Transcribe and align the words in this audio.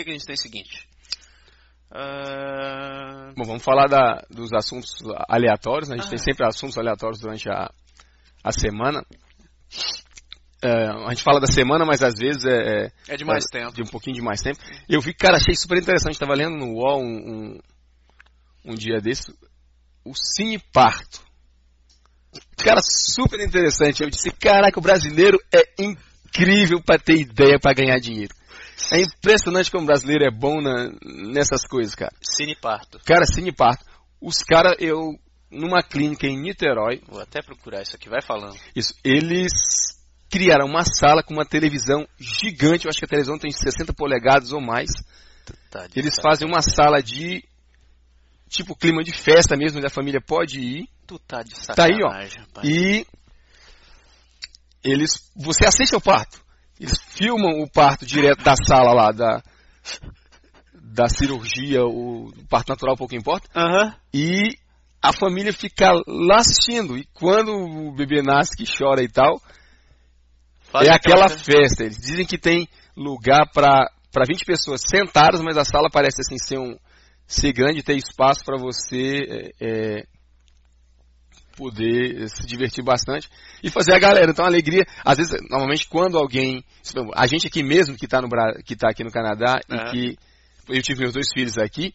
o 0.00 0.04
que, 0.04 0.04
que 0.04 0.10
a 0.10 0.18
gente 0.18 0.26
tem 0.26 0.36
seguinte? 0.36 0.88
Uh... 1.92 3.34
Bom, 3.36 3.44
vamos 3.44 3.62
falar 3.62 3.86
da, 3.88 4.22
dos 4.30 4.52
assuntos 4.52 4.96
aleatórios. 5.28 5.88
Né? 5.88 5.96
A 5.96 5.98
gente 5.98 6.06
ah. 6.06 6.10
tem 6.10 6.18
sempre 6.18 6.46
assuntos 6.46 6.78
aleatórios 6.78 7.20
durante 7.20 7.48
a, 7.50 7.70
a 8.44 8.52
semana. 8.52 9.04
É, 10.62 10.88
a 11.06 11.08
gente 11.08 11.22
fala 11.22 11.40
da 11.40 11.46
semana, 11.46 11.86
mas 11.86 12.02
às 12.02 12.14
vezes 12.18 12.44
é. 12.44 12.84
É, 12.84 12.92
é 13.08 13.16
de 13.16 13.24
mais 13.24 13.44
é, 13.44 13.58
tempo. 13.58 13.72
De 13.72 13.82
um 13.82 13.86
pouquinho 13.86 14.16
de 14.16 14.22
mais 14.22 14.40
tempo. 14.40 14.60
Eu 14.88 15.00
vi, 15.00 15.14
cara, 15.14 15.36
achei 15.36 15.54
super 15.54 15.78
interessante. 15.78 16.12
Estava 16.12 16.34
lendo 16.34 16.56
no 16.56 16.74
UOL 16.74 17.02
um, 17.02 17.06
um, 17.06 17.58
um, 18.66 18.74
dia 18.74 19.00
desse. 19.00 19.32
O 20.04 20.12
Cine 20.14 20.58
Parto. 20.72 21.22
Cara, 22.58 22.80
super 22.82 23.40
interessante. 23.40 24.02
Eu 24.02 24.10
disse, 24.10 24.30
caraca, 24.30 24.78
o 24.78 24.82
brasileiro 24.82 25.38
é 25.52 25.82
incrível 25.82 26.80
para 26.82 26.98
ter 26.98 27.18
ideia 27.18 27.58
para 27.58 27.74
ganhar 27.74 27.98
dinheiro. 27.98 28.34
É 28.92 29.00
impressionante 29.00 29.70
como 29.70 29.84
o 29.84 29.86
brasileiro 29.86 30.24
é 30.24 30.30
bom 30.30 30.60
na, 30.60 30.90
nessas 31.02 31.66
coisas, 31.66 31.94
cara. 31.94 32.12
Cine 32.22 32.56
Parto. 32.56 32.98
Cara, 33.04 33.24
Cine 33.24 33.52
Parto. 33.52 33.84
Os 34.20 34.42
caras, 34.42 34.76
eu. 34.78 35.18
Numa 35.50 35.82
clínica 35.82 36.28
em 36.28 36.40
Niterói. 36.40 37.02
Vou 37.08 37.20
até 37.20 37.42
procurar 37.42 37.82
isso 37.82 37.96
aqui, 37.96 38.08
vai 38.08 38.22
falando. 38.22 38.56
Isso. 38.74 38.94
Eles 39.02 39.50
criaram 40.30 40.66
uma 40.66 40.84
sala 40.84 41.24
com 41.24 41.34
uma 41.34 41.44
televisão 41.44 42.06
gigante, 42.16 42.86
eu 42.86 42.88
acho 42.88 43.00
que 43.00 43.04
a 43.04 43.08
televisão 43.08 43.36
tem 43.36 43.50
60 43.50 43.92
polegadas 43.92 44.52
ou 44.52 44.60
mais. 44.60 44.90
Tá 45.68 45.88
Eles 45.96 46.14
fazem 46.22 46.46
uma 46.46 46.62
sala 46.62 47.02
de 47.02 47.44
tipo 48.48 48.76
clima 48.76 49.02
de 49.02 49.12
festa 49.12 49.56
mesmo, 49.56 49.78
onde 49.78 49.86
a 49.86 49.90
família 49.90 50.20
pode 50.20 50.60
ir. 50.60 50.88
Tu 51.06 51.18
tá 51.18 51.42
de 51.42 51.56
sacanagem, 51.56 51.98
Tá 51.98 52.16
aí, 52.16 52.28
ó. 52.36 52.40
Rapaz. 52.40 52.68
E 52.68 53.06
eles, 54.82 55.10
você 55.36 55.66
assiste 55.66 55.94
ao 55.94 56.00
parto. 56.00 56.40
Eles 56.80 56.98
filmam 57.10 57.60
o 57.60 57.70
parto 57.70 58.06
direto 58.06 58.42
da 58.42 58.54
sala 58.56 58.92
lá 58.92 59.12
da 59.12 59.42
da 60.82 61.08
cirurgia, 61.08 61.84
o 61.84 62.32
parto 62.48 62.70
natural 62.70 62.96
pouco 62.96 63.14
importa. 63.14 63.48
Uhum. 63.54 63.92
E 64.12 64.58
a 65.00 65.12
família 65.12 65.52
fica 65.52 65.92
lá 66.06 66.38
assistindo. 66.38 66.96
E 66.96 67.06
quando 67.14 67.52
o 67.52 67.94
bebê 67.94 68.22
nasce, 68.22 68.56
que 68.56 68.64
chora 68.66 69.02
e 69.02 69.08
tal, 69.08 69.40
Faz 70.70 70.88
é 70.88 70.92
aquela 70.92 71.28
festa. 71.28 71.84
Eles 71.84 71.98
dizem 71.98 72.26
que 72.26 72.38
tem 72.38 72.68
lugar 72.96 73.50
para 73.52 73.88
20 74.26 74.44
pessoas 74.44 74.80
sentadas, 74.88 75.40
mas 75.40 75.56
a 75.56 75.64
sala 75.64 75.88
parece 75.92 76.20
assim 76.20 76.38
ser, 76.38 76.58
um, 76.58 76.76
ser 77.26 77.52
grande, 77.52 77.82
ter 77.82 77.96
espaço 77.96 78.44
para 78.44 78.56
você 78.58 79.20
é, 79.28 79.50
é, 79.60 80.06
poder 81.60 82.26
se 82.30 82.46
divertir 82.46 82.82
bastante 82.82 83.28
e 83.62 83.68
fazer 83.68 83.92
a 83.92 83.98
galera. 83.98 84.30
Então, 84.30 84.46
a 84.46 84.48
alegria, 84.48 84.86
às 85.04 85.18
vezes, 85.18 85.38
normalmente, 85.50 85.86
quando 85.86 86.16
alguém. 86.16 86.64
A 87.14 87.26
gente 87.26 87.46
aqui 87.46 87.62
mesmo 87.62 87.96
que 87.96 88.06
está 88.06 88.22
que 88.64 88.74
tá 88.74 88.88
aqui 88.88 89.04
no 89.04 89.10
Canadá 89.10 89.60
é. 89.68 89.74
e 89.74 89.90
que. 89.90 90.18
Eu 90.68 90.82
tive 90.82 91.00
meus 91.00 91.12
dois 91.12 91.26
filhos 91.34 91.58
aqui. 91.58 91.92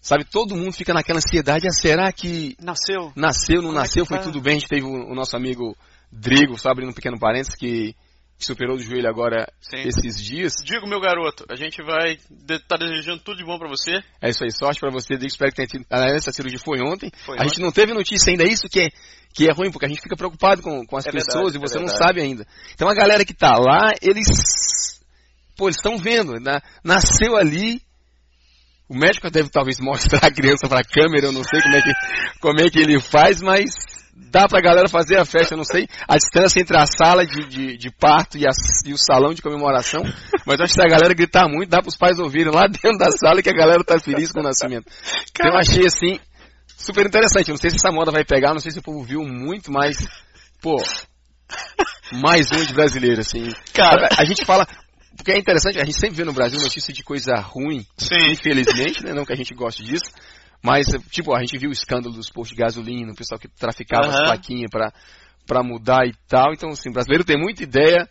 Sabe, 0.00 0.24
todo 0.24 0.54
mundo 0.54 0.72
fica 0.72 0.94
naquela 0.94 1.18
ansiedade. 1.18 1.66
Ah, 1.66 1.72
será 1.72 2.12
que. 2.12 2.56
Nasceu? 2.60 3.12
Nasceu, 3.16 3.56
não 3.56 3.70
Como 3.70 3.78
é 3.78 3.80
nasceu, 3.80 4.04
é 4.04 4.06
foi 4.06 4.18
tudo 4.20 4.40
bem. 4.40 4.56
A 4.56 4.58
gente 4.58 4.68
teve 4.68 4.84
o, 4.84 5.10
o 5.10 5.14
nosso 5.14 5.36
amigo 5.36 5.76
Drigo, 6.12 6.56
só 6.56 6.70
abrindo 6.70 6.90
um 6.90 6.94
pequeno 6.94 7.18
parênteses, 7.18 7.56
que 7.56 7.96
superou 8.38 8.76
o 8.76 8.80
joelho 8.80 9.08
agora 9.08 9.50
Sim. 9.60 9.82
esses 9.88 10.22
dias. 10.22 10.52
Digo, 10.62 10.86
meu 10.86 11.00
garoto, 11.00 11.44
a 11.48 11.56
gente 11.56 11.82
vai 11.82 12.12
estar 12.12 12.60
tá 12.60 12.76
desejando 12.76 13.22
tudo 13.22 13.38
de 13.38 13.44
bom 13.44 13.58
para 13.58 13.68
você. 13.68 13.92
É 14.20 14.30
isso 14.30 14.44
aí, 14.44 14.50
sorte 14.50 14.78
para 14.80 14.90
você, 14.90 15.14
Drigo, 15.14 15.26
espero 15.26 15.50
que 15.50 15.56
tenha 15.56 15.66
tido. 15.66 15.86
Essa 15.90 16.32
cirurgia 16.32 16.58
foi 16.58 16.80
ontem. 16.80 17.10
Foi 17.24 17.36
a 17.36 17.40
ontem. 17.40 17.48
gente 17.48 17.60
não 17.60 17.72
teve 17.72 17.94
notícia 17.94 18.30
ainda, 18.30 18.44
é 18.44 18.48
isso 18.48 18.68
que 18.70 18.80
é, 18.80 18.88
que 19.32 19.48
é 19.48 19.52
ruim, 19.52 19.70
porque 19.70 19.86
a 19.86 19.88
gente 19.88 20.02
fica 20.02 20.16
preocupado 20.16 20.62
com, 20.62 20.84
com 20.84 20.96
as 20.96 21.06
é 21.06 21.10
pessoas 21.10 21.52
verdade, 21.52 21.56
e 21.56 21.60
você 21.60 21.78
é 21.78 21.80
não 21.80 21.88
sabe 21.88 22.20
ainda. 22.20 22.46
Então 22.74 22.88
a 22.88 22.94
galera 22.94 23.24
que 23.24 23.34
tá 23.34 23.56
lá, 23.56 23.92
eles. 24.02 24.26
Pô, 25.56 25.68
eles 25.68 25.76
estão 25.76 25.96
vendo, 25.96 26.38
né? 26.38 26.60
nasceu 26.84 27.36
ali. 27.36 27.80
O 28.88 28.96
médico 28.96 29.28
deve 29.30 29.48
talvez 29.48 29.78
mostrar 29.80 30.24
a 30.24 30.30
criança 30.30 30.68
para 30.68 30.80
a 30.80 30.84
câmera, 30.84 31.26
eu 31.26 31.32
não 31.32 31.42
sei 31.42 31.60
como 31.60 31.74
é 31.74 31.82
que, 31.82 31.92
como 32.40 32.60
é 32.60 32.70
que 32.70 32.78
ele 32.78 33.00
faz, 33.00 33.40
mas 33.40 33.95
dá 34.30 34.48
pra 34.48 34.60
galera 34.60 34.88
fazer 34.88 35.18
a 35.18 35.24
festa, 35.24 35.54
eu 35.54 35.58
não 35.58 35.64
sei 35.64 35.86
a 36.08 36.16
distância 36.16 36.60
entre 36.60 36.76
a 36.76 36.86
sala 36.86 37.26
de, 37.26 37.46
de, 37.46 37.76
de 37.76 37.90
parto 37.90 38.38
e, 38.38 38.46
a, 38.46 38.50
e, 38.86 38.92
o 38.92 38.98
salão 38.98 39.34
de 39.34 39.42
comemoração, 39.42 40.02
mas 40.46 40.60
acho 40.60 40.74
que 40.74 40.80
a 40.80 40.88
galera 40.88 41.14
gritar 41.14 41.48
muito, 41.48 41.70
dá 41.70 41.80
pros 41.80 41.96
pais 41.96 42.18
ouvirem 42.18 42.52
lá 42.52 42.66
dentro 42.66 42.98
da 42.98 43.10
sala 43.10 43.42
que 43.42 43.50
a 43.50 43.56
galera 43.56 43.84
tá 43.84 43.98
feliz 43.98 44.32
com 44.32 44.40
o 44.40 44.42
nascimento. 44.42 44.86
Então 45.30 45.52
eu 45.52 45.58
achei 45.58 45.86
assim, 45.86 46.18
super 46.76 47.06
interessante. 47.06 47.50
Não 47.50 47.56
sei 47.56 47.70
se 47.70 47.76
essa 47.76 47.92
moda 47.92 48.10
vai 48.10 48.24
pegar, 48.24 48.52
não 48.52 48.60
sei 48.60 48.70
se 48.70 48.78
o 48.78 48.82
povo 48.82 49.02
viu 49.02 49.22
muito, 49.22 49.70
mas, 49.72 49.96
pô, 50.60 50.76
mais 52.12 52.50
um 52.52 52.64
de 52.64 52.74
brasileiro, 52.74 53.20
assim. 53.20 53.48
Cara, 53.72 54.08
a 54.18 54.24
gente 54.24 54.44
fala, 54.44 54.66
porque 55.16 55.32
é 55.32 55.38
interessante, 55.38 55.80
a 55.80 55.84
gente 55.84 55.98
sempre 55.98 56.16
vê 56.16 56.24
no 56.24 56.32
Brasil 56.32 56.60
notícia 56.60 56.92
de 56.92 57.02
coisa 57.02 57.34
ruim, 57.36 57.84
Sim. 57.96 58.32
infelizmente, 58.32 59.04
né? 59.04 59.12
Não 59.12 59.24
que 59.24 59.32
a 59.32 59.36
gente 59.36 59.54
goste 59.54 59.82
disso, 59.82 60.10
mas, 60.62 60.86
tipo, 61.10 61.34
a 61.34 61.40
gente 61.40 61.58
viu 61.58 61.70
o 61.70 61.72
escândalo 61.72 62.14
dos 62.14 62.30
postos 62.30 62.56
de 62.56 62.62
gasolina, 62.62 63.12
o 63.12 63.16
pessoal 63.16 63.38
que 63.38 63.48
traficava 63.48 64.06
uhum. 64.06 64.12
as 64.12 64.22
plaquinhas 64.22 64.70
pra, 64.70 64.92
pra 65.46 65.62
mudar 65.62 66.06
e 66.06 66.12
tal. 66.28 66.52
Então, 66.52 66.70
assim, 66.70 66.90
o 66.90 66.92
brasileiro 66.92 67.24
tem 67.24 67.38
muita 67.38 67.62
ideia 67.62 68.08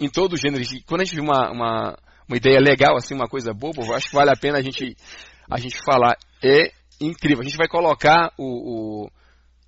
em 0.00 0.08
todo 0.08 0.32
o 0.32 0.36
gênero. 0.36 0.64
Quando 0.86 1.02
a 1.02 1.04
gente 1.04 1.14
viu 1.14 1.24
uma, 1.24 1.50
uma, 1.50 1.98
uma 2.28 2.36
ideia 2.36 2.58
legal, 2.58 2.96
assim, 2.96 3.14
uma 3.14 3.28
coisa 3.28 3.52
boba, 3.52 3.84
eu 3.84 3.94
acho 3.94 4.08
que 4.08 4.16
vale 4.16 4.30
a 4.30 4.36
pena 4.36 4.58
a 4.58 4.62
gente, 4.62 4.96
a 5.50 5.58
gente 5.58 5.78
falar. 5.84 6.16
É 6.42 6.72
incrível. 7.00 7.40
A 7.40 7.44
gente 7.44 7.56
vai 7.56 7.68
colocar 7.68 8.32
o, 8.38 9.04
o 9.04 9.10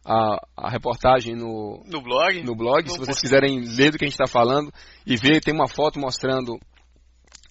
a, 0.04 0.36
a, 0.56 0.70
reportagem 0.70 1.34
no, 1.34 1.82
no 1.86 2.02
blog. 2.02 2.42
No 2.42 2.56
blog, 2.56 2.84
no 2.84 2.90
se 2.90 2.98
vocês 2.98 3.20
quiserem 3.20 3.60
ler 3.60 3.90
do 3.90 3.98
que 3.98 4.04
a 4.04 4.08
gente 4.08 4.20
está 4.20 4.26
falando 4.26 4.72
e 5.06 5.16
ver, 5.16 5.40
tem 5.40 5.54
uma 5.54 5.68
foto 5.68 5.98
mostrando 5.98 6.58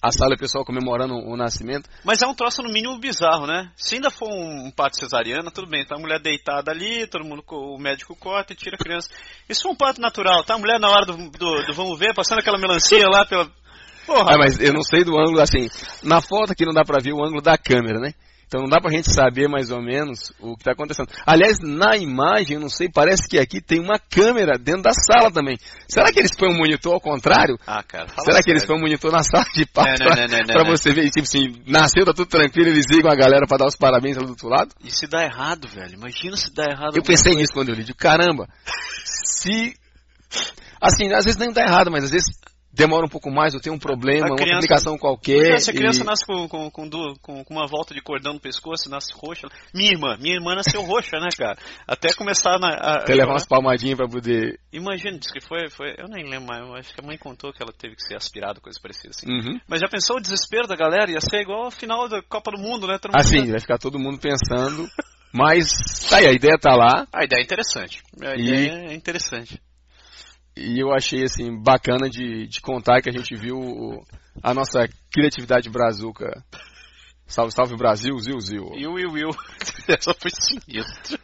a 0.01 0.11
sala 0.11 0.33
o 0.33 0.37
pessoal 0.37 0.65
comemorando 0.65 1.13
o 1.13 1.37
nascimento. 1.37 1.87
Mas 2.03 2.21
é 2.21 2.27
um 2.27 2.33
troço 2.33 2.63
no 2.63 2.71
mínimo 2.71 2.97
bizarro, 2.97 3.45
né? 3.45 3.71
Se 3.75 3.95
ainda 3.95 4.09
for 4.09 4.27
um 4.27 4.71
parto 4.71 4.97
cesariana, 4.97 5.51
tudo 5.51 5.67
bem, 5.67 5.85
tá 5.85 5.95
a 5.95 5.99
mulher 5.99 6.19
deitada 6.19 6.71
ali, 6.71 7.05
todo 7.05 7.23
mundo, 7.23 7.43
o 7.47 7.77
médico 7.77 8.15
corta 8.15 8.53
e 8.53 8.55
tira 8.55 8.75
a 8.75 8.83
criança. 8.83 9.09
Isso 9.47 9.61
for 9.61 9.71
um 9.71 9.75
parto 9.75 10.01
natural, 10.01 10.43
tá 10.43 10.55
a 10.55 10.57
mulher 10.57 10.79
na 10.79 10.89
hora 10.89 11.05
do, 11.05 11.15
do, 11.29 11.65
do 11.65 11.73
vamos 11.73 11.99
ver, 11.99 12.15
passando 12.15 12.39
aquela 12.39 12.57
melancia 12.57 13.07
lá 13.07 13.25
pela... 13.25 13.47
Porra. 14.05 14.33
Ah, 14.33 14.37
mas 14.39 14.59
eu 14.59 14.73
não 14.73 14.81
sei 14.81 15.03
do 15.03 15.17
ângulo, 15.17 15.39
assim, 15.39 15.69
na 16.01 16.19
foto 16.19 16.51
aqui 16.51 16.65
não 16.65 16.73
dá 16.73 16.83
pra 16.83 17.01
ver 17.01 17.13
o 17.13 17.23
ângulo 17.23 17.41
da 17.41 17.55
câmera, 17.55 17.99
né? 17.99 18.13
Então 18.51 18.63
não 18.63 18.69
dá 18.69 18.81
pra 18.81 18.91
gente 18.91 19.09
saber 19.09 19.47
mais 19.47 19.71
ou 19.71 19.81
menos 19.81 20.33
o 20.37 20.55
que 20.57 20.63
está 20.63 20.73
acontecendo. 20.73 21.07
Aliás, 21.25 21.59
na 21.63 21.95
imagem, 21.95 22.59
não 22.59 22.67
sei, 22.67 22.89
parece 22.93 23.25
que 23.29 23.39
aqui 23.39 23.61
tem 23.61 23.79
uma 23.79 23.97
câmera 23.97 24.57
dentro 24.59 24.81
da 24.81 24.91
sala 24.91 25.31
também. 25.31 25.57
Será 25.87 26.11
que 26.11 26.19
eles 26.19 26.35
põem 26.35 26.53
um 26.53 26.57
monitor 26.57 26.93
ao 26.93 26.99
contrário? 26.99 27.57
Ah, 27.65 27.81
cara. 27.81 28.09
Será 28.09 28.23
sério. 28.23 28.43
que 28.43 28.51
eles 28.51 28.65
põem 28.65 28.75
um 28.75 28.81
monitor 28.81 29.09
na 29.09 29.23
sala 29.23 29.45
de 29.55 29.65
parto 29.65 30.03
para 30.51 30.65
você 30.65 30.91
ver? 30.91 31.09
Tipo 31.11 31.21
assim, 31.21 31.63
nasceu, 31.65 32.03
tá 32.03 32.11
tudo 32.11 32.27
tranquilo, 32.27 32.67
eles 32.67 32.83
ligam 32.91 33.09
a 33.09 33.15
galera 33.15 33.47
para 33.47 33.59
dar 33.59 33.67
os 33.67 33.77
parabéns 33.77 34.17
lá 34.17 34.23
do 34.23 34.31
outro 34.31 34.49
lado? 34.49 34.75
E 34.83 34.91
se 34.91 35.07
dá 35.07 35.23
errado, 35.23 35.69
velho? 35.69 35.93
Imagina 35.93 36.35
se 36.35 36.53
dá 36.53 36.65
errado. 36.69 36.97
Eu 36.97 37.03
pensei 37.03 37.33
nisso 37.33 37.53
quando 37.53 37.69
eu 37.69 37.75
li. 37.75 37.85
Caramba, 37.93 38.49
se. 39.05 39.77
Assim, 40.81 41.13
às 41.13 41.23
vezes 41.23 41.39
nem 41.39 41.53
dá 41.53 41.61
errado, 41.61 41.89
mas 41.89 42.03
às 42.03 42.11
vezes 42.11 42.27
demora 42.73 43.05
um 43.05 43.09
pouco 43.09 43.29
mais, 43.29 43.53
ou 43.53 43.59
tem 43.59 43.71
um 43.71 43.77
problema, 43.77 44.27
criança, 44.27 44.43
uma 44.43 44.53
complicação 44.53 44.97
qualquer. 44.97 45.59
Se 45.59 45.69
a 45.69 45.73
criança 45.73 46.03
e... 46.03 46.05
nasce 46.05 46.25
com, 46.25 46.47
com, 46.47 46.71
com, 46.71 47.15
com, 47.21 47.43
uma 47.49 47.67
volta 47.67 47.93
de 47.93 48.01
cordão 48.01 48.33
no 48.33 48.39
pescoço, 48.39 48.89
nasce 48.89 49.11
roxa. 49.13 49.47
Minha 49.73 49.91
irmã, 49.91 50.17
minha 50.19 50.35
irmã 50.35 50.55
nasceu 50.55 50.81
roxa, 50.81 51.19
né, 51.19 51.29
cara? 51.37 51.57
Até 51.87 52.13
começar 52.13 52.57
na. 52.59 52.69
A, 52.69 52.95
Até 52.97 53.13
levar 53.13 53.33
umas 53.33 53.45
palmadinhas 53.45 53.97
pra 53.97 54.07
poder. 54.07 54.59
Imagina, 54.71 55.17
diz 55.17 55.31
que 55.31 55.41
foi, 55.41 55.69
foi. 55.69 55.93
Eu 55.97 56.07
nem 56.07 56.23
lembro, 56.29 56.47
mas 56.47 56.85
acho 56.85 56.93
que 56.93 57.01
a 57.01 57.05
mãe 57.05 57.17
contou 57.17 57.51
que 57.51 57.61
ela 57.61 57.73
teve 57.73 57.95
que 57.95 58.03
ser 58.03 58.15
aspirada, 58.15 58.61
coisa 58.61 58.79
parecida 58.81 59.09
assim. 59.09 59.27
Uhum. 59.29 59.59
Mas 59.67 59.79
já 59.81 59.87
pensou 59.87 60.17
o 60.17 60.21
desespero 60.21 60.67
da 60.67 60.75
galera? 60.75 61.11
Ia 61.11 61.21
ser 61.21 61.41
igual 61.41 61.67
a 61.67 61.71
final 61.71 62.07
da 62.07 62.21
Copa 62.21 62.51
do 62.51 62.57
Mundo, 62.57 62.87
né? 62.87 62.97
Todo 63.01 63.15
assim, 63.15 63.51
vai 63.51 63.59
ficar 63.59 63.77
todo 63.77 63.99
mundo 63.99 64.19
pensando. 64.19 64.87
Mas, 65.33 65.69
tá 66.09 66.17
aí, 66.17 66.27
a 66.27 66.31
ideia 66.33 66.57
tá 66.59 66.75
lá. 66.75 67.07
A 67.13 67.23
ideia 67.23 67.39
é 67.39 67.43
interessante. 67.43 68.03
A 68.21 68.35
ideia 68.35 68.83
e... 68.85 68.91
é 68.91 68.93
interessante 68.93 69.61
e 70.55 70.81
eu 70.81 70.91
achei 70.93 71.23
assim 71.23 71.61
bacana 71.61 72.09
de, 72.09 72.47
de 72.47 72.61
contar 72.61 73.01
que 73.01 73.09
a 73.09 73.13
gente 73.13 73.35
viu 73.35 74.03
a 74.43 74.53
nossa 74.53 74.87
criatividade 75.11 75.69
brazuca. 75.69 76.43
Salve, 77.25 77.53
salve 77.53 77.77
Brasil, 77.77 78.17
Zil, 78.19 78.39
Zil. 78.41 78.65
Will, 78.71 78.93
Will, 78.93 79.11
Will. 79.11 79.29
Essa 79.87 80.13
foi 80.13 80.31
sinistro. 80.31 81.17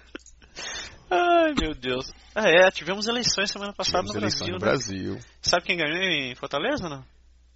Ai, 1.09 1.53
meu 1.59 1.73
Deus. 1.73 2.13
Ah, 2.33 2.47
é, 2.47 2.71
tivemos 2.71 3.07
eleições 3.07 3.51
semana 3.51 3.73
passada 3.73 4.07
tivemos 4.07 4.13
no 4.13 4.19
Brasil. 4.21 4.47
No 4.47 4.53
né? 4.53 4.59
Brasil. 4.59 5.19
Sabe 5.41 5.65
quem 5.65 5.77
ganhou 5.77 5.97
em 5.97 6.35
Fortaleza, 6.35 6.87
não? 6.87 7.03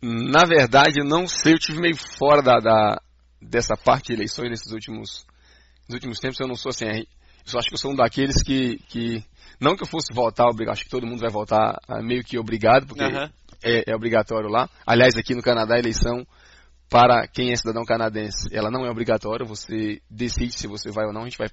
Na 0.02 0.46
verdade, 0.46 1.00
eu 1.00 1.06
não 1.06 1.28
sei, 1.28 1.54
eu 1.54 1.60
tive 1.60 1.80
meio 1.80 1.96
fora 1.96 2.42
da, 2.42 2.58
da 2.58 3.02
dessa 3.42 3.76
parte 3.76 4.08
de 4.08 4.14
eleições 4.14 4.50
nesses 4.50 4.72
últimos, 4.72 5.26
nos 5.88 5.94
últimos 5.94 6.20
tempos. 6.20 6.40
Eu 6.40 6.48
não 6.48 6.56
sou 6.56 6.72
assim, 6.72 6.86
eu 7.52 7.60
acho 7.60 7.70
que 7.70 7.76
eu 7.76 7.80
sou 7.80 7.92
um 7.92 7.96
daqueles 7.96 8.42
que, 8.44 8.78
que 8.88 9.24
não 9.60 9.76
que 9.76 9.84
eu 9.84 9.88
fosse 9.88 10.14
votar, 10.14 10.48
acho 10.70 10.84
que 10.84 10.90
todo 10.90 11.06
mundo 11.06 11.20
vai 11.20 11.30
votar 11.30 11.80
ah, 11.88 12.02
meio 12.02 12.24
que 12.24 12.38
obrigado, 12.38 12.88
porque 12.88 13.04
uhum. 13.04 13.30
é, 13.64 13.84
é, 13.92 13.96
obrigatório 13.96 14.50
lá. 14.50 14.70
Aliás, 14.86 15.16
aqui 15.16 15.36
no 15.36 15.42
Canadá, 15.42 15.76
a 15.76 15.80
eleição 15.80 16.26
para 16.90 17.26
quem 17.26 17.52
é 17.54 17.56
cidadão 17.56 17.86
canadense, 17.86 18.50
ela 18.52 18.70
não 18.70 18.86
é 18.86 18.90
obrigatória, 18.90 19.46
você 19.46 20.02
decide 20.10 20.54
se 20.54 20.68
você 20.68 20.92
vai 20.92 21.06
ou 21.06 21.14
não. 21.14 21.22
A 21.22 21.24
gente 21.24 21.38
vai 21.38 21.48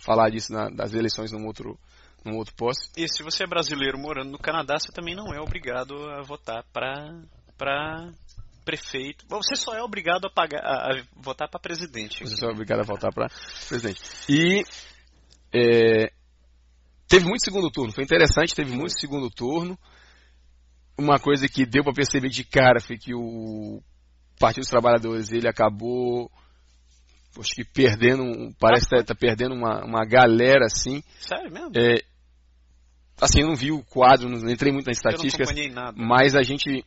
falar 0.00 0.28
disso 0.28 0.52
na, 0.52 0.68
das 0.68 0.92
eleições 0.92 1.32
num 1.32 1.46
outro, 1.46 1.78
num 2.24 2.36
outro 2.36 2.54
posto. 2.54 2.90
E 2.94 3.08
se 3.08 3.22
você 3.22 3.44
é 3.44 3.46
brasileiro 3.46 3.98
morando 3.98 4.30
no 4.30 4.38
Canadá, 4.38 4.78
você 4.78 4.92
também 4.92 5.14
não 5.14 5.32
é 5.32 5.40
obrigado 5.40 5.94
a 6.10 6.20
votar 6.22 6.62
para 6.72 8.12
prefeito. 8.66 9.24
Você 9.28 9.56
só 9.56 9.74
é 9.74 9.82
obrigado 9.82 10.26
a, 10.26 10.30
pagar, 10.30 10.60
a, 10.60 10.92
a 10.92 11.02
votar 11.16 11.48
para 11.48 11.58
presidente. 11.58 12.26
Você 12.26 12.36
só 12.36 12.48
é 12.48 12.52
obrigado 12.52 12.80
a 12.80 12.84
votar 12.84 13.12
para 13.14 13.28
presidente. 13.68 14.00
E 14.28 14.62
é, 15.52 16.12
teve 17.08 17.24
muito 17.24 17.44
segundo 17.44 17.70
turno. 17.70 17.92
Foi 17.92 18.04
interessante, 18.04 18.54
teve 18.54 18.72
muito 18.74 18.98
segundo 18.98 19.30
turno. 19.30 19.78
Uma 20.96 21.18
coisa 21.18 21.48
que 21.48 21.66
deu 21.66 21.82
para 21.82 21.92
perceber 21.92 22.28
de 22.28 22.44
cara 22.44 22.80
foi 22.80 22.96
que 22.96 23.14
o 23.14 23.82
Partido 24.38 24.62
dos 24.62 24.70
Trabalhadores 24.70 25.30
ele 25.30 25.48
acabou 25.48 26.30
acho 27.40 27.54
que 27.54 27.64
perdendo, 27.64 28.54
parece 28.58 28.86
que 28.86 28.96
tá, 28.96 29.02
tá, 29.02 29.14
perdendo 29.14 29.54
uma, 29.54 29.82
uma 29.84 30.04
galera 30.04 30.66
assim. 30.66 31.02
Sério 31.18 31.50
mesmo? 31.50 31.70
É, 31.74 32.02
assim, 33.20 33.40
eu 33.40 33.48
não 33.48 33.56
vi 33.56 33.72
o 33.72 33.82
quadro, 33.82 34.28
não 34.28 34.50
entrei 34.50 34.70
muito 34.70 34.86
nas 34.86 34.98
estatísticas, 34.98 35.48
mas 35.96 36.34
a 36.34 36.42
gente 36.42 36.84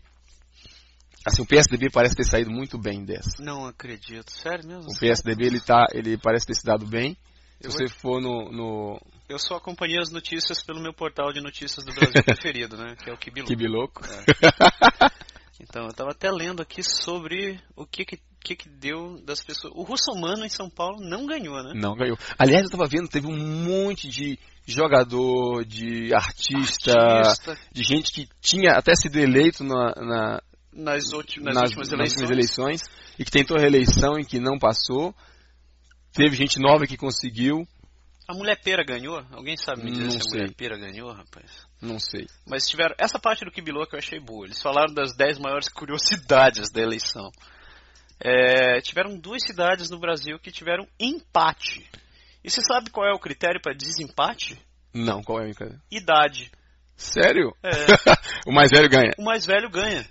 Assim, 1.26 1.42
o 1.42 1.46
PSDB 1.46 1.90
parece 1.90 2.16
ter 2.16 2.24
saído 2.24 2.52
muito 2.52 2.78
bem 2.78 3.04
dessa. 3.04 3.32
Não 3.40 3.66
acredito, 3.66 4.32
sério 4.32 4.68
mesmo? 4.68 4.92
O 4.92 5.00
PSDB 5.00 5.48
ele 5.48 5.60
tá, 5.60 5.88
ele 5.92 6.20
parece 6.20 6.46
ter 6.46 6.54
se 6.54 6.64
dado 6.64 6.86
bem. 6.86 7.18
Se 7.62 7.70
você 7.70 7.88
for 7.88 8.22
no, 8.22 8.52
no, 8.52 9.02
Eu 9.28 9.40
só 9.40 9.56
acompanhei 9.56 9.98
as 10.00 10.12
notícias 10.12 10.64
pelo 10.64 10.82
meu 10.82 10.94
portal 10.94 11.32
de 11.32 11.42
notícias 11.42 11.86
do 11.86 11.94
Brasil 11.94 12.22
preferido, 12.24 12.78
né? 12.78 12.96
Que 12.96 13.10
é 13.10 13.14
o 13.14 13.18
Kibiloco. 13.18 13.50
Kibiloco. 13.50 14.02
É. 14.06 15.26
Então, 15.58 15.84
eu 15.84 15.90
estava 15.90 16.12
até 16.12 16.30
lendo 16.30 16.62
aqui 16.62 16.84
sobre 16.84 17.60
o 17.76 17.86
que 17.86 18.04
que, 18.04 18.20
que 18.44 18.56
que 18.56 18.70
deu 18.70 19.22
das 19.24 19.42
pessoas. 19.42 19.74
O 19.76 19.84
Russomano 19.84 20.46
em 20.46 20.50
São 20.50 20.70
Paulo 20.70 20.98
não 21.00 21.26
ganhou, 21.26 21.64
né? 21.64 21.72
Não 21.74 21.96
ganhou. 21.96 22.18
Aliás, 22.38 22.64
eu 22.64 22.68
estava 22.68 22.88
vendo, 22.88 23.08
teve 23.08 23.28
um 23.28 23.38
monte 23.38 24.10
de 24.10 24.38
jogador, 24.66 25.64
de 25.64 26.14
artista, 26.14 26.94
artista, 26.94 27.58
de 27.72 27.84
gente 27.84 28.12
que 28.12 28.28
tinha 28.42 28.72
até 28.74 28.94
sido 28.96 29.18
eleito 29.18 29.64
na, 29.64 29.94
na 29.96 30.42
nas, 30.74 31.14
últimas, 31.14 31.56
nas, 31.56 31.70
últimas, 31.70 31.90
nas 31.90 32.12
últimas 32.12 32.32
eleições 32.32 32.82
e 33.18 33.24
que 33.24 33.32
tentou 33.32 33.58
reeleição 33.58 34.20
e 34.20 34.26
que 34.26 34.40
não 34.40 34.60
passou. 34.60 35.16
Teve 36.16 36.36
gente 36.38 36.60
nova 36.60 36.88
que 36.88 36.96
conseguiu. 36.96 37.68
A 38.28 38.34
mulher 38.34 38.60
pera 38.64 38.84
ganhou? 38.84 39.22
Alguém 39.32 39.58
sabe 39.58 39.84
me 39.84 39.92
dizer 39.92 40.06
não 40.06 40.12
se 40.12 40.20
sei. 40.30 40.40
a 40.40 40.44
mulher 40.44 40.56
pera 40.56 40.78
ganhou, 40.78 41.12
rapaz? 41.12 41.68
Não 41.82 42.00
sei. 42.00 42.26
Mas 42.48 42.68
tiveram. 42.68 42.96
Essa 42.98 43.20
parte 43.20 43.44
do 43.44 43.52
Kibilô 43.52 43.86
que 43.86 43.96
eu 43.96 44.00
achei 44.00 44.20
boa. 44.20 44.46
Eles 44.46 44.62
falaram 44.62 44.94
das 44.94 45.16
10 45.16 45.40
maiores 45.40 45.68
curiosidades 45.68 46.72
da 46.72 46.82
eleição. 46.82 47.30
É, 48.20 48.80
tiveram 48.80 49.18
duas 49.20 49.44
cidades 49.46 49.90
no 49.90 50.00
Brasil 50.00 50.40
que 50.40 50.52
tiveram 50.52 50.88
empate. 50.98 51.86
E 52.44 52.50
você 52.50 52.62
sabe 52.62 52.90
qual 52.90 53.06
é 53.06 53.14
o 53.14 53.20
critério 53.20 53.62
para 53.62 53.76
desempate? 53.76 54.58
Não, 54.94 55.22
qual 55.22 55.40
é 55.40 55.42
o 55.42 55.54
critério? 55.54 55.82
Idade. 55.92 56.50
Sério? 56.96 57.54
É. 57.62 57.70
o 58.48 58.54
mais 58.54 58.70
velho 58.72 58.90
ganha. 58.90 59.12
O 59.20 59.24
mais 59.24 59.46
velho 59.46 59.70
ganha. 59.70 60.06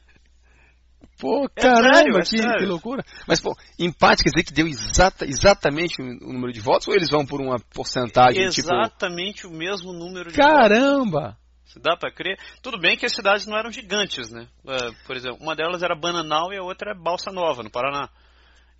Pô, 1.18 1.44
é 1.56 1.60
caramba, 1.60 2.18
é 2.20 2.24
sério, 2.24 2.52
que, 2.52 2.58
que, 2.58 2.66
loucura. 2.66 3.04
Mas, 3.26 3.40
pô, 3.40 3.56
empate 3.78 4.24
quer 4.24 4.30
dizer 4.30 4.44
que 4.44 4.52
deu 4.52 4.66
exata, 4.66 5.24
exatamente 5.24 6.02
o 6.02 6.04
número 6.04 6.52
de 6.52 6.60
votos 6.60 6.88
ou 6.88 6.94
eles 6.94 7.08
vão 7.08 7.24
por 7.24 7.40
uma 7.40 7.58
porcentagem 7.72 8.48
tipo 8.48 8.68
Exatamente 8.68 9.42
tipo... 9.42 9.54
o 9.54 9.56
mesmo 9.56 9.92
número 9.92 10.30
de 10.30 10.36
Caramba! 10.36 11.20
votos. 11.20 11.44
Dá 11.82 11.96
pra 11.96 12.12
crer? 12.12 12.38
Tudo 12.62 12.78
bem 12.78 12.96
que 12.96 13.06
as 13.06 13.12
cidades 13.12 13.46
não 13.46 13.56
eram 13.56 13.70
gigantes, 13.70 14.30
né? 14.30 14.46
Uh, 14.64 14.94
por 15.06 15.16
exemplo, 15.16 15.38
uma 15.40 15.56
delas 15.56 15.82
era 15.82 15.94
Bananal 15.96 16.52
e 16.52 16.56
a 16.56 16.62
outra 16.62 16.92
é 16.92 16.94
Balsa 16.94 17.32
Nova, 17.32 17.62
no 17.62 17.70
Paraná. 17.70 18.08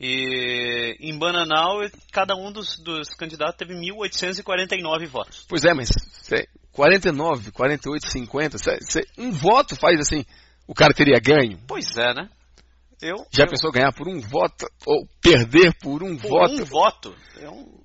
E 0.00 0.96
em 1.00 1.16
Bananal, 1.16 1.80
cada 2.12 2.34
um 2.34 2.52
dos, 2.52 2.78
dos 2.78 3.08
candidatos 3.14 3.56
teve 3.56 3.74
1.849 3.74 5.06
votos. 5.06 5.46
Pois 5.48 5.64
é, 5.64 5.72
mas 5.72 5.88
49, 6.72 7.52
48, 7.52 8.10
50, 8.10 8.56
um 9.18 9.30
voto 9.30 9.76
faz 9.76 10.00
assim 10.00 10.24
o 10.66 10.74
cara 10.74 10.94
teria 10.94 11.20
ganho? 11.20 11.58
Pois 11.66 11.96
é, 11.96 12.14
né? 12.14 12.28
Eu, 13.00 13.16
Já 13.30 13.44
eu... 13.44 13.48
pensou 13.48 13.70
ganhar 13.72 13.92
por 13.92 14.08
um 14.08 14.20
voto 14.20 14.66
ou 14.86 15.06
perder 15.20 15.74
por 15.80 16.02
um 16.02 16.16
por 16.16 16.28
voto? 16.28 16.62
um 16.62 16.64
voto. 16.64 17.16
É, 17.38 17.50
um... 17.50 17.84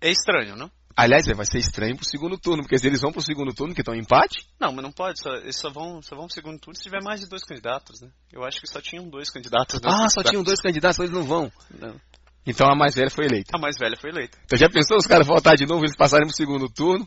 é 0.00 0.10
estranho, 0.10 0.56
não? 0.56 0.70
Aliás, 0.96 1.24
vai 1.34 1.46
ser 1.46 1.58
estranho 1.58 1.96
pro 1.96 2.04
segundo 2.04 2.36
turno, 2.36 2.62
porque 2.62 2.76
se 2.76 2.86
eles 2.86 3.00
vão 3.00 3.10
pro 3.10 3.22
segundo 3.22 3.54
turno 3.54 3.74
que 3.74 3.80
estão 3.80 3.94
em 3.94 4.00
empate. 4.00 4.46
Não, 4.60 4.70
mas 4.72 4.82
não 4.82 4.92
pode, 4.92 5.18
só, 5.18 5.30
eles 5.34 5.56
só 5.56 5.70
vão, 5.70 6.02
só 6.02 6.14
vão 6.14 6.26
pro 6.26 6.34
segundo 6.34 6.58
turno 6.58 6.76
se 6.76 6.82
tiver 6.82 7.02
mais 7.02 7.20
de 7.20 7.28
dois 7.28 7.42
candidatos, 7.42 8.00
né? 8.02 8.10
Eu 8.30 8.44
acho 8.44 8.60
que 8.60 8.66
só 8.66 8.80
tinham 8.80 9.08
dois 9.08 9.30
candidatos. 9.30 9.80
Ah, 9.82 10.08
só 10.08 10.22
tinham 10.22 10.42
dois 10.42 10.60
candidatos, 10.60 10.98
eles 10.98 11.10
não 11.10 11.22
vão. 11.22 11.50
Não. 11.70 11.98
Então 12.46 12.66
a 12.66 12.74
mais 12.74 12.94
velha 12.94 13.10
foi 13.10 13.26
eleita. 13.26 13.50
A 13.54 13.60
mais 13.60 13.76
velha 13.78 13.96
foi 13.96 14.10
eleita. 14.10 14.38
Então 14.44 14.58
já 14.58 14.68
pensou 14.68 14.96
os 14.96 15.06
caras 15.06 15.26
voltar 15.26 15.54
de 15.54 15.66
novo, 15.66 15.84
eles 15.84 15.96
passarem 15.96 16.26
pro 16.26 16.36
segundo 16.36 16.68
turno? 16.68 17.06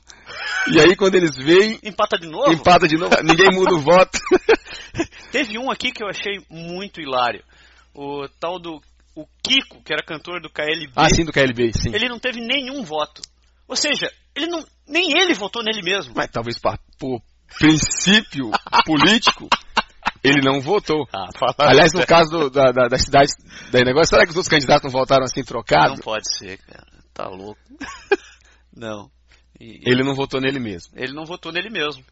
E 0.71 0.79
aí 0.79 0.95
quando 0.95 1.15
eles 1.15 1.35
veem. 1.35 1.79
Empata 1.83 2.17
de 2.17 2.27
novo? 2.27 2.51
Empata 2.51 2.87
de 2.87 2.97
novo, 2.97 3.15
ninguém 3.23 3.51
muda 3.51 3.73
o 3.73 3.79
voto. 3.79 4.19
Teve 5.31 5.57
um 5.57 5.71
aqui 5.71 5.91
que 5.91 6.03
eu 6.03 6.07
achei 6.07 6.39
muito 6.49 7.01
hilário. 7.01 7.43
O 7.93 8.27
tal 8.39 8.59
do. 8.59 8.81
O 9.15 9.27
Kiko, 9.43 9.83
que 9.83 9.93
era 9.93 10.03
cantor 10.03 10.41
do 10.41 10.49
KLB. 10.49 10.93
Ah, 10.95 11.07
sim, 11.09 11.23
do 11.23 11.31
KLB, 11.31 11.71
sim. 11.73 11.93
Ele 11.93 12.09
não 12.09 12.17
teve 12.17 12.39
nenhum 12.39 12.83
voto. 12.83 13.21
Ou 13.67 13.75
seja, 13.75 14.11
ele 14.35 14.47
não, 14.47 14.65
nem 14.87 15.19
ele 15.19 15.33
votou 15.35 15.63
nele 15.63 15.81
mesmo. 15.83 16.13
Mas 16.15 16.31
talvez 16.31 16.57
por 16.99 17.21
princípio 17.59 18.51
político, 18.85 19.47
ele 20.23 20.41
não 20.41 20.61
votou. 20.61 21.05
Ah, 21.13 21.27
Aliás, 21.57 21.91
no 21.93 22.05
caso 22.05 22.29
do, 22.29 22.49
da, 22.49 22.71
da, 22.71 22.87
da, 22.87 22.97
cidade 22.97 23.31
da 23.71 23.79
negócio, 23.81 24.09
será 24.09 24.23
que 24.23 24.29
os 24.29 24.37
outros 24.37 24.49
candidatos 24.49 24.83
não 24.83 24.99
votaram 24.99 25.25
assim 25.25 25.43
trocados? 25.43 25.97
Não 25.97 26.03
pode 26.03 26.23
ser, 26.37 26.57
cara. 26.59 26.87
Tá 27.13 27.27
louco. 27.27 27.59
não. 28.75 29.11
E, 29.59 29.81
ele 29.85 30.03
não 30.03 30.15
votou 30.15 30.39
nele 30.39 30.59
mesmo. 30.59 30.93
Ele 30.95 31.13
não 31.13 31.25
votou 31.25 31.51
nele 31.51 31.69
mesmo. 31.69 32.03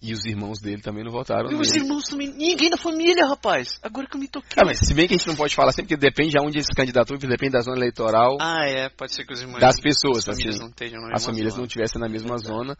E 0.00 0.12
os 0.12 0.24
irmãos 0.24 0.60
dele 0.60 0.80
também 0.80 1.02
não 1.02 1.10
votaram. 1.10 1.50
E 1.50 1.54
os 1.56 1.74
irmãos 1.74 2.04
também. 2.04 2.28
Ninguém 2.28 2.70
da 2.70 2.76
família, 2.76 3.26
rapaz. 3.26 3.80
Agora 3.82 4.06
que 4.06 4.16
eu 4.16 4.20
me 4.20 4.28
toquei. 4.28 4.56
Ah, 4.56 4.64
mas 4.64 4.78
se 4.78 4.94
bem 4.94 5.08
que 5.08 5.14
a 5.14 5.16
gente 5.16 5.26
não 5.26 5.34
pode 5.34 5.56
falar 5.56 5.72
sempre, 5.72 5.96
porque 5.96 6.06
depende 6.08 6.30
de 6.30 6.40
onde 6.40 6.58
esse 6.58 6.72
candidato 6.72 7.16
depende 7.18 7.52
da 7.52 7.60
zona 7.60 7.76
eleitoral. 7.78 8.38
Ah, 8.40 8.64
é. 8.64 8.88
Pode 8.90 9.12
ser 9.12 9.24
que 9.26 9.32
os 9.32 9.40
irmãos. 9.40 9.58
Das 9.58 9.80
pessoas, 9.80 10.18
as 10.18 10.36
famílias 10.36 10.54
assim, 10.54 10.62
não 10.62 10.70
estejam 10.70 11.00
na 11.00 11.14
As 11.14 11.24
famílias 11.24 11.52
zona. 11.52 11.60
não 11.60 11.66
estivessem 11.66 12.00
na 12.00 12.08
mesma 12.08 12.36
é 12.36 12.38
zona. 12.38 12.78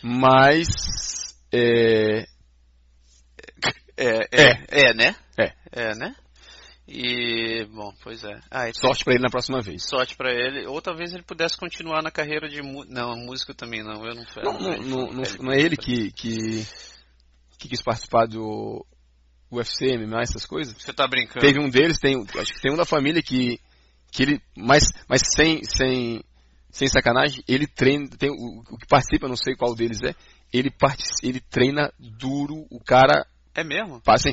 Mas. 0.00 0.68
É, 1.52 2.24
é, 4.00 4.28
é, 4.32 4.88
é, 4.88 4.94
né? 4.94 5.14
É. 5.38 5.52
É, 5.72 5.94
né? 5.94 6.14
E, 6.88 7.66
bom, 7.66 7.92
pois 8.02 8.24
é. 8.24 8.40
Ah, 8.50 8.68
sorte 8.74 9.04
para 9.04 9.14
ele 9.14 9.22
na 9.22 9.30
próxima 9.30 9.60
vez. 9.60 9.84
Sorte 9.84 10.16
para 10.16 10.32
ele. 10.32 10.66
Ou 10.66 10.82
talvez 10.82 11.12
ele 11.12 11.22
pudesse 11.22 11.56
continuar 11.56 12.02
na 12.02 12.10
carreira 12.10 12.48
de. 12.48 12.60
Não, 12.88 13.14
músico 13.16 13.54
também 13.54 13.84
não. 13.84 14.04
Eu 14.04 14.14
não 14.14 14.24
Não, 14.42 14.58
não, 14.58 14.76
não, 14.78 15.12
não, 15.12 15.22
não 15.40 15.52
é 15.52 15.60
ele 15.60 15.76
que, 15.76 16.10
que, 16.10 16.66
que 17.58 17.68
quis 17.68 17.82
participar 17.82 18.26
do 18.26 18.84
UFC, 19.52 19.96
MMA, 19.98 20.22
essas 20.22 20.44
coisas? 20.44 20.74
Você 20.76 20.92
tá 20.92 21.06
brincando? 21.06 21.46
Teve 21.46 21.60
um 21.60 21.68
deles, 21.68 21.98
tem, 22.00 22.16
acho 22.38 22.54
que 22.54 22.60
tem 22.60 22.72
um 22.72 22.76
da 22.76 22.84
família 22.84 23.22
que, 23.22 23.60
que 24.10 24.22
ele. 24.24 24.42
Mas, 24.56 24.82
mas 25.08 25.20
sem, 25.36 25.62
sem, 25.62 26.24
sem 26.70 26.88
sacanagem, 26.88 27.44
ele 27.46 27.68
treina. 27.68 28.08
Tem, 28.18 28.30
o, 28.30 28.64
o 28.68 28.78
que 28.78 28.86
participa, 28.88 29.28
não 29.28 29.36
sei 29.36 29.54
qual 29.54 29.76
deles 29.76 30.00
é. 30.02 30.12
Ele, 30.52 30.70
part, 30.72 31.00
ele 31.22 31.38
treina 31.38 31.92
duro, 31.98 32.66
o 32.68 32.80
cara 32.80 33.24
é 33.54 33.64
mesmo? 33.64 34.00
Assim, 34.06 34.30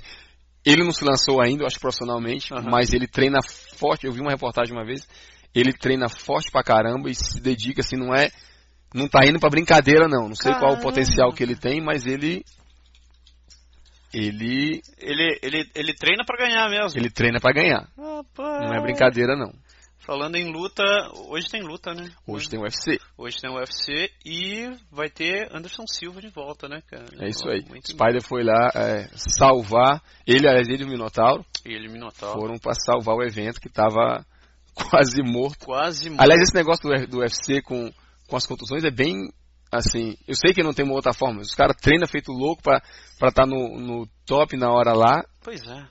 ele 0.66 0.84
não 0.84 0.92
se 0.92 1.04
lançou 1.06 1.42
ainda, 1.42 1.64
eu 1.64 1.68
acho 1.68 1.80
profissionalmente, 1.80 2.54
uhum. 2.54 2.62
mas 2.70 2.94
ele 2.94 3.08
treina 3.08 3.40
forte. 3.78 4.06
Eu 4.06 4.12
vi 4.12 4.20
uma 4.20 4.32
reportagem 4.32 4.76
uma 4.76 4.86
vez. 4.86 5.08
Ele 5.56 5.72
treina 5.72 6.10
forte 6.10 6.52
pra 6.52 6.64
caramba 6.64 7.10
e 7.10 7.16
se 7.16 7.40
dedica, 7.42 7.82
assim, 7.82 7.96
não 7.96 8.14
é. 8.14 8.30
Não 8.94 9.08
tá 9.08 9.20
indo 9.26 9.40
pra 9.40 9.50
brincadeira, 9.50 10.08
não. 10.08 10.28
Não 10.28 10.36
sei 10.36 10.52
caramba. 10.52 10.74
qual 10.74 10.80
o 10.80 10.82
potencial 10.84 11.32
que 11.32 11.42
ele 11.44 11.56
tem, 11.56 11.82
mas 11.82 12.06
ele. 12.06 12.44
Ele. 14.14 14.82
Ele, 14.98 15.40
ele, 15.42 15.72
ele 15.74 15.94
treina 15.94 16.24
para 16.26 16.38
ganhar 16.38 16.70
mesmo. 16.70 17.00
Ele 17.00 17.10
treina 17.10 17.40
para 17.40 17.54
ganhar. 17.54 17.88
Rapaz. 17.98 18.66
Não 18.66 18.74
é 18.74 18.82
brincadeira, 18.82 19.36
não. 19.36 19.54
Falando 20.00 20.36
em 20.36 20.52
luta, 20.52 20.84
hoje 21.28 21.50
tem 21.50 21.62
luta, 21.62 21.94
né? 21.94 22.10
Hoje 22.26 22.50
tem 22.50 22.60
UFC. 22.60 23.00
Hoje 23.18 23.38
tem 23.42 23.52
UFC 23.52 24.10
e 24.26 24.72
vai 24.90 25.10
ter 25.10 25.54
Anderson 25.54 25.84
Silva 25.86 26.22
de 26.22 26.30
volta, 26.30 26.68
né, 26.70 26.82
cara? 26.88 27.06
É 27.20 27.28
isso 27.28 27.48
aí. 27.50 27.64
Muito 27.68 27.90
Spider 27.92 28.22
foi 28.24 28.44
lá 28.44 28.72
é, 28.74 29.10
salvar, 29.16 30.02
ele, 30.26 30.48
aliás, 30.48 30.68
ele 30.70 30.84
e 30.84 30.86
o 30.86 30.90
Minotauro. 30.90 31.46
Ele 31.66 31.88
e 31.88 31.90
o 31.90 31.92
Minotauro. 31.92 32.40
Foram 32.40 32.58
para 32.58 32.74
salvar 32.74 33.16
o 33.16 33.24
evento 33.24 33.60
que 33.60 33.68
estava 33.68 34.26
quase 34.74 35.22
morto. 35.24 35.66
Quase 35.66 36.10
morto. 36.10 36.22
Aliás, 36.22 36.42
esse 36.42 36.56
negócio 36.56 36.84
do, 36.84 37.08
do 37.08 37.18
UFC 37.20 37.62
com, 37.62 37.92
com 38.28 38.36
as 38.38 38.48
contusões 38.48 38.86
é 38.86 38.92
bem, 38.92 39.14
assim, 39.72 40.16
eu 40.28 40.36
sei 40.36 40.54
que 40.54 40.64
não 40.64 40.74
tem 40.74 40.86
uma 40.86 40.96
outra 40.96 41.14
forma, 41.14 41.42
os 41.42 41.54
caras 41.54 41.76
treinam 41.82 42.08
feito 42.08 42.32
louco 42.32 42.64
para 42.64 42.82
estar 43.14 43.32
tá 43.32 43.46
no, 43.46 43.78
no 43.78 44.08
top 44.26 44.56
na 44.56 44.72
hora 44.72 44.94
lá. 44.94 45.22
Pois 45.44 45.68
é. 45.68 45.86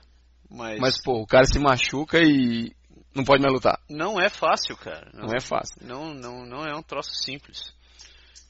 Mas... 0.49 0.79
Mas, 0.79 1.03
pô, 1.03 1.21
o 1.21 1.27
cara 1.27 1.45
se 1.45 1.59
machuca 1.59 2.19
e 2.19 2.71
não 3.15 3.23
pode 3.23 3.41
mais 3.41 3.53
lutar. 3.53 3.79
Não 3.89 4.19
é 4.19 4.29
fácil, 4.29 4.75
cara. 4.77 5.09
Não, 5.13 5.27
não 5.27 5.35
é 5.35 5.41
fácil. 5.41 5.75
Não, 5.81 6.13
não, 6.13 6.45
não 6.45 6.65
é 6.65 6.75
um 6.75 6.83
troço 6.83 7.11
simples. 7.13 7.73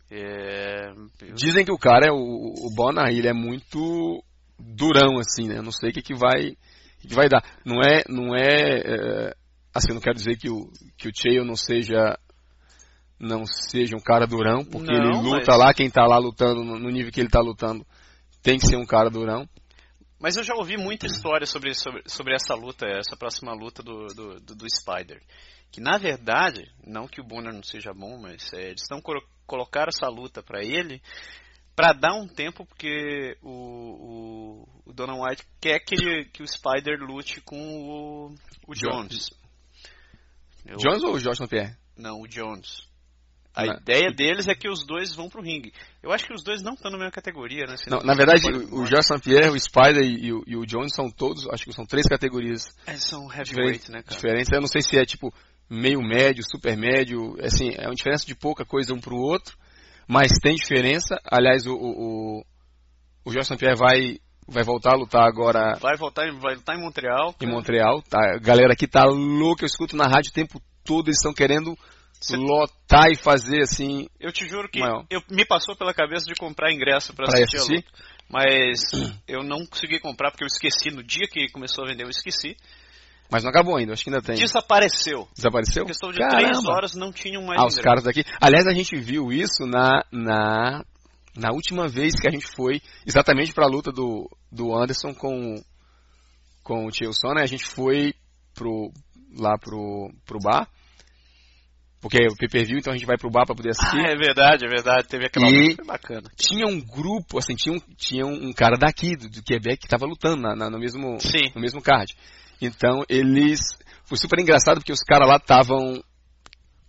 É... 0.09 0.91
Dizem 1.33 1.65
que 1.65 1.71
o 1.71 1.77
cara, 1.77 2.07
é 2.07 2.11
o, 2.11 2.15
o 2.15 2.69
Bona, 2.73 3.11
ele 3.11 3.27
é 3.27 3.33
muito 3.33 4.23
durão, 4.57 5.19
assim, 5.19 5.47
né? 5.47 5.57
Eu 5.57 5.63
não 5.63 5.71
sei 5.71 5.89
o 5.89 5.93
que, 5.93 6.01
que 6.01 6.15
vai 6.15 6.55
que, 6.99 7.07
que 7.07 7.15
vai 7.15 7.29
dar. 7.29 7.43
Não 7.65 7.81
é, 7.81 8.03
não 8.09 8.35
é, 8.35 8.79
é, 8.79 9.33
assim, 9.73 9.89
eu 9.89 9.95
não 9.95 10.01
quero 10.01 10.15
dizer 10.15 10.37
que 10.37 10.49
o 10.49 10.69
que 10.97 11.07
o 11.07 11.11
Chael 11.13 11.45
não 11.45 11.55
seja 11.55 12.17
não 13.19 13.45
seja 13.45 13.95
um 13.95 14.01
cara 14.01 14.27
durão, 14.27 14.63
porque 14.63 14.91
não, 14.91 14.95
ele 14.95 15.17
luta 15.17 15.45
mas... 15.47 15.57
lá, 15.57 15.73
quem 15.73 15.89
tá 15.89 16.05
lá 16.05 16.17
lutando 16.17 16.63
no 16.63 16.89
nível 16.89 17.11
que 17.11 17.19
ele 17.19 17.29
tá 17.29 17.39
lutando 17.39 17.85
tem 18.43 18.57
que 18.57 18.67
ser 18.67 18.77
um 18.77 18.85
cara 18.85 19.09
durão. 19.09 19.47
Mas 20.19 20.35
eu 20.35 20.43
já 20.43 20.55
ouvi 20.55 20.77
muita 20.77 21.05
história 21.05 21.45
sobre, 21.45 21.73
sobre, 21.73 22.03
sobre 22.07 22.33
essa 22.33 22.55
luta, 22.55 22.87
essa 22.87 23.15
próxima 23.15 23.53
luta 23.53 23.83
do, 23.83 24.07
do, 24.07 24.39
do, 24.39 24.55
do 24.55 24.65
Spider. 24.69 25.21
Que 25.71 25.79
na 25.79 25.97
verdade, 25.97 26.71
não 26.85 27.07
que 27.07 27.21
o 27.21 27.23
Bonner 27.23 27.53
não 27.53 27.63
seja 27.63 27.93
bom, 27.93 28.17
mas 28.19 28.51
é, 28.53 28.69
eles 28.69 28.81
estão 28.81 29.01
colocar 29.45 29.87
essa 29.87 30.07
luta 30.07 30.41
para 30.41 30.63
ele 30.63 31.01
para 31.75 31.93
dar 31.93 32.15
um 32.15 32.27
tempo, 32.27 32.65
porque 32.65 33.37
o, 33.43 33.51
o, 33.51 34.81
o 34.87 34.93
Donald 34.93 35.21
White 35.21 35.47
quer 35.61 35.79
que, 35.79 35.93
ele, 35.93 36.25
que 36.25 36.41
o 36.41 36.47
Spider 36.47 36.99
lute 36.99 37.39
com 37.41 37.55
o, 37.55 38.35
o 38.67 38.73
Jones. 38.73 39.29
Eu, 40.65 40.77
Jones 40.77 41.03
ou 41.03 41.13
o 41.13 41.19
Josh 41.19 41.37
Pierre? 41.47 41.77
Não, 41.95 42.19
o 42.21 42.27
Jones. 42.27 42.86
A 43.57 43.65
na, 43.65 43.73
ideia 43.73 44.11
deles 44.11 44.47
é 44.47 44.53
que 44.53 44.69
os 44.69 44.85
dois 44.85 45.15
vão 45.15 45.27
pro 45.27 45.41
ringue. 45.41 45.73
Eu 46.03 46.11
acho 46.11 46.25
que 46.25 46.33
os 46.33 46.43
dois 46.43 46.61
não 46.61 46.73
estão 46.73 46.91
na 46.91 46.97
mesma 46.97 47.11
categoria, 47.11 47.65
né? 47.65 47.75
Não, 47.87 47.99
na 47.99 48.13
verdade, 48.13 48.47
o, 48.49 48.85
Josh 48.85 49.19
Pierre, 49.23 49.49
o 49.49 49.59
Spider 49.59 50.03
e, 50.03 50.31
o, 50.31 50.43
e 50.45 50.55
o 50.55 50.65
Jones 50.65 50.93
são 50.93 51.09
todos, 51.09 51.47
acho 51.49 51.65
que 51.65 51.73
são 51.73 51.85
três 51.85 52.05
categorias. 52.07 52.65
É, 52.85 52.93
são 52.97 53.23
heavyweight, 53.33 53.91
né, 53.91 54.03
cara? 54.03 54.15
Diferentes. 54.15 54.51
Eu 54.51 54.61
não 54.61 54.67
sei 54.67 54.81
se 54.81 54.97
é 54.97 55.05
tipo 55.05 55.33
meio 55.69 56.01
médio, 56.01 56.43
super 56.49 56.77
médio, 56.77 57.35
assim, 57.41 57.71
é 57.75 57.87
uma 57.87 57.95
diferença 57.95 58.25
de 58.25 58.35
pouca 58.35 58.63
coisa 58.63 58.93
um 58.93 58.99
pro 58.99 59.17
outro, 59.17 59.57
mas 60.07 60.31
tem 60.41 60.55
diferença. 60.55 61.19
Aliás, 61.25 61.65
o, 61.65 61.73
o, 61.73 62.45
o 63.25 63.31
Josh 63.31 63.49
Pierre 63.57 63.75
vai 63.75 64.19
vai 64.47 64.63
voltar 64.63 64.93
a 64.93 64.97
lutar 64.97 65.27
agora. 65.27 65.77
Vai 65.79 65.97
voltar, 65.97 66.31
vai 66.39 66.55
lutar 66.55 66.75
em 66.77 66.81
Montreal. 66.81 67.33
Cara. 67.33 67.37
Em 67.51 67.53
Montreal, 67.53 68.01
tá? 68.01 68.35
A 68.35 68.39
galera 68.39 68.73
aqui 68.73 68.87
tá 68.87 69.03
louca, 69.03 69.63
eu 69.63 69.67
escuto 69.67 69.95
na 69.95 70.05
rádio 70.05 70.31
o 70.31 70.33
tempo 70.33 70.61
todo, 70.83 71.07
eles 71.07 71.17
estão 71.17 71.33
querendo. 71.33 71.77
Lotar 72.35 73.09
e 73.11 73.15
fazer 73.15 73.61
assim. 73.61 74.07
Eu 74.19 74.31
te 74.31 74.47
juro 74.47 74.69
que 74.69 74.79
eu, 74.79 75.21
me 75.29 75.45
passou 75.45 75.75
pela 75.75 75.93
cabeça 75.93 76.25
de 76.25 76.35
comprar 76.35 76.71
ingresso 76.71 77.13
para 77.13 77.25
assistir, 77.27 77.57
assistir? 77.57 77.85
mas 78.29 78.79
eu 79.27 79.43
não 79.43 79.65
consegui 79.65 79.99
comprar 79.99 80.31
porque 80.31 80.43
eu 80.43 80.47
esqueci 80.47 80.89
no 80.89 81.03
dia 81.03 81.27
que 81.29 81.47
começou 81.51 81.83
a 81.83 81.87
vender, 81.87 82.03
eu 82.03 82.09
esqueci. 82.09 82.55
Mas 83.29 83.43
não 83.43 83.49
acabou 83.49 83.75
ainda, 83.75 83.91
acho 83.91 84.03
que 84.03 84.09
ainda 84.09 84.21
tem. 84.21 84.37
Desapareceu. 84.37 85.27
Desapareceu? 85.35 85.83
Em 85.83 85.87
questão 85.87 86.11
de 86.11 86.17
Caramba. 86.17 86.37
três 86.37 86.65
horas 86.65 86.95
não 86.95 87.11
tinham 87.11 87.43
mais. 87.43 87.59
Ah, 87.59 87.63
ingresso. 87.63 87.79
os 87.79 87.83
caras 87.83 88.03
daqui. 88.03 88.23
Aliás, 88.41 88.65
a 88.65 88.73
gente 88.73 88.95
viu 88.95 89.31
isso 89.33 89.65
na, 89.65 90.03
na, 90.11 90.85
na 91.35 91.51
última 91.51 91.87
vez 91.87 92.13
que 92.19 92.27
a 92.27 92.31
gente 92.31 92.47
foi 92.55 92.81
exatamente 93.05 93.53
para 93.53 93.65
a 93.65 93.69
luta 93.69 93.91
do, 93.91 94.29
do 94.49 94.73
Anderson 94.73 95.13
com, 95.13 95.61
com 96.63 96.85
o 96.85 96.89
Tio 96.89 97.11
né? 97.35 97.41
A 97.43 97.47
gente 97.47 97.65
foi 97.65 98.13
pro, 98.55 98.91
lá 99.37 99.57
pro, 99.57 100.09
pro 100.25 100.39
bar. 100.39 100.67
Porque 101.99 102.17
é 102.17 102.27
o 102.27 102.35
pay-per-view, 102.35 102.77
então 102.77 102.93
a 102.93 102.95
gente 102.95 103.07
vai 103.07 103.17
pro 103.17 103.29
bar 103.29 103.45
para 103.45 103.55
poder 103.55 103.71
assistir. 103.71 103.97
Ah, 103.97 104.11
é 104.11 104.15
verdade, 104.15 104.65
é 104.65 104.69
verdade. 104.69 105.07
Teve 105.07 105.25
aquela 105.25 105.49
e 105.49 105.75
bacana. 105.83 106.29
Tinha 106.35 106.67
um 106.67 106.79
grupo, 106.79 107.39
assim, 107.39 107.55
tinha 107.55 107.75
um, 107.75 107.79
tinha 107.97 108.25
um 108.25 108.53
cara 108.53 108.77
daqui, 108.77 109.15
do, 109.15 109.27
do 109.27 109.43
Quebec, 109.43 109.77
que 109.77 109.87
tava 109.87 110.05
lutando 110.05 110.41
na, 110.41 110.55
na, 110.55 110.69
no, 110.69 110.77
mesmo, 110.77 111.19
Sim. 111.19 111.51
no 111.55 111.61
mesmo 111.61 111.81
card. 111.81 112.13
Então 112.61 113.03
eles. 113.09 113.59
Foi 114.05 114.17
super 114.17 114.39
engraçado 114.39 114.77
porque 114.77 114.93
os 114.93 115.01
caras 115.01 115.27
lá 115.27 115.37
estavam 115.37 116.01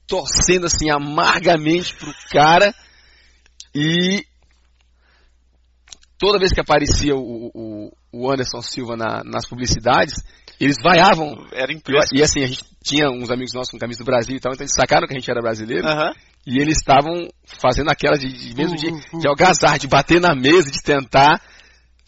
torcendo 0.07 0.67
assim 0.67 0.91
amargamente 0.91 1.95
pro 1.95 2.13
cara 2.31 2.73
e 3.75 4.25
toda 6.19 6.39
vez 6.39 6.53
que 6.53 6.61
aparecia 6.61 7.15
o, 7.15 7.51
o, 7.55 7.93
o 8.13 8.31
Anderson 8.31 8.63
Silva 8.63 8.97
na, 8.97 9.23
nas 9.25 9.47
publicidades, 9.47 10.15
eles 10.61 10.77
vaiavam. 10.83 11.47
Era 11.53 11.73
impressionante. 11.73 12.19
E 12.19 12.23
assim, 12.23 12.43
a 12.43 12.47
gente 12.47 12.65
tinha 12.83 13.09
uns 13.11 13.31
amigos 13.31 13.53
nossos 13.55 13.71
com 13.71 13.79
camisa 13.79 14.03
do 14.03 14.07
Brasil 14.07 14.37
e 14.37 14.41
tal, 14.41 14.53
então 14.53 14.65
eles 14.65 14.75
sacaram 14.75 15.07
que 15.07 15.15
a 15.15 15.19
gente 15.19 15.31
era 15.31 15.41
brasileiro. 15.41 15.87
Uhum. 15.87 16.13
E 16.47 16.61
eles 16.61 16.79
estavam 16.79 17.29
fazendo 17.45 17.91
aquela 17.91 18.17
de, 18.17 18.27
de 18.27 18.55
mesmo 18.55 18.77
de, 18.77 18.91
de 18.91 19.29
algazar, 19.29 19.79
de 19.79 19.87
bater 19.87 20.21
na 20.21 20.35
mesa, 20.35 20.71
de 20.71 20.83
tentar 20.83 21.41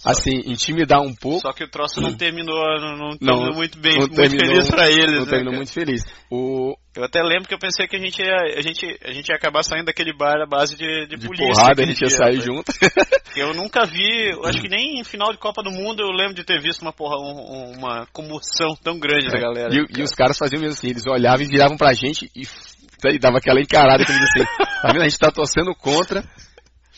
assim, 0.04 0.40
intimidar 0.46 1.00
um 1.02 1.14
pouco. 1.14 1.40
Só 1.40 1.52
que 1.52 1.64
o 1.64 1.70
troço 1.70 2.00
não 2.00 2.16
terminou, 2.16 2.56
não, 2.80 2.96
não 2.96 3.18
terminou 3.18 3.46
não, 3.50 3.56
muito 3.56 3.78
bem, 3.78 3.98
muito 3.98 4.14
terminou, 4.14 4.46
feliz 4.46 4.70
para 4.70 4.90
eles. 4.90 5.18
Não 5.18 5.24
né, 5.24 5.30
terminou 5.30 5.54
muito 5.54 5.72
feliz. 5.72 6.02
O... 6.30 6.74
Eu 6.96 7.04
até 7.04 7.22
lembro 7.22 7.46
que 7.46 7.54
eu 7.54 7.58
pensei 7.58 7.86
que 7.86 7.96
a 7.96 8.00
gente 8.00 8.20
ia, 8.20 8.58
a 8.58 8.60
gente, 8.60 8.84
a 9.04 9.12
gente 9.12 9.28
ia 9.28 9.36
acabar 9.36 9.62
saindo 9.62 9.86
daquele 9.86 10.12
bar 10.12 10.42
à 10.42 10.46
base 10.46 10.76
de, 10.76 11.06
de, 11.06 11.16
de 11.16 11.26
polícia. 11.26 11.54
Porrada, 11.54 11.82
a 11.82 11.86
gente 11.86 12.02
ia 12.02 12.10
sair 12.10 12.40
junto. 12.40 12.72
eu 13.36 13.54
nunca 13.54 13.86
vi, 13.86 14.30
acho 14.44 14.60
que 14.60 14.68
nem 14.68 15.00
em 15.00 15.04
final 15.04 15.30
de 15.32 15.38
Copa 15.38 15.62
do 15.62 15.70
Mundo 15.70 16.00
eu 16.02 16.10
lembro 16.10 16.34
de 16.34 16.42
ter 16.42 16.60
visto 16.60 16.82
uma, 16.82 16.92
porra, 16.92 17.16
um, 17.16 17.78
uma 17.78 18.06
comoção 18.12 18.74
tão 18.82 18.98
grande 18.98 19.28
é. 19.28 19.30
da 19.30 19.38
galera. 19.38 19.70
E, 19.72 20.00
e, 20.00 20.02
os 20.02 20.10
caras 20.10 20.36
faziam 20.36 20.60
mesmo 20.60 20.74
assim, 20.74 20.88
eles 20.88 21.06
olhavam 21.06 21.42
e 21.42 21.48
viravam 21.48 21.76
pra 21.76 21.94
gente 21.94 22.28
e, 22.34 22.42
e 22.42 23.18
dava 23.18 23.38
aquela 23.38 23.60
encarada 23.60 24.04
que 24.04 24.10
eles 24.10 24.22
assim, 24.22 24.44
tá 24.82 24.88
vendo? 24.92 25.02
A 25.02 25.08
gente 25.08 25.18
tá 25.18 25.30
torcendo 25.30 25.72
contra. 25.76 26.24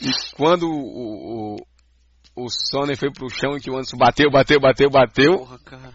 E 0.00 0.10
quando 0.34 0.64
o, 0.64 1.56
o 1.56 1.66
o 2.34 2.48
Sonnen 2.48 2.96
foi 2.96 3.10
pro 3.12 3.28
chão 3.28 3.56
e 3.56 3.60
que 3.60 3.70
o 3.70 3.74
Anderson 3.74 3.96
bateu, 3.96 4.30
bateu, 4.30 4.58
bateu, 4.58 4.90
bateu. 4.90 5.38
Porra, 5.38 5.58
cara. 5.58 5.92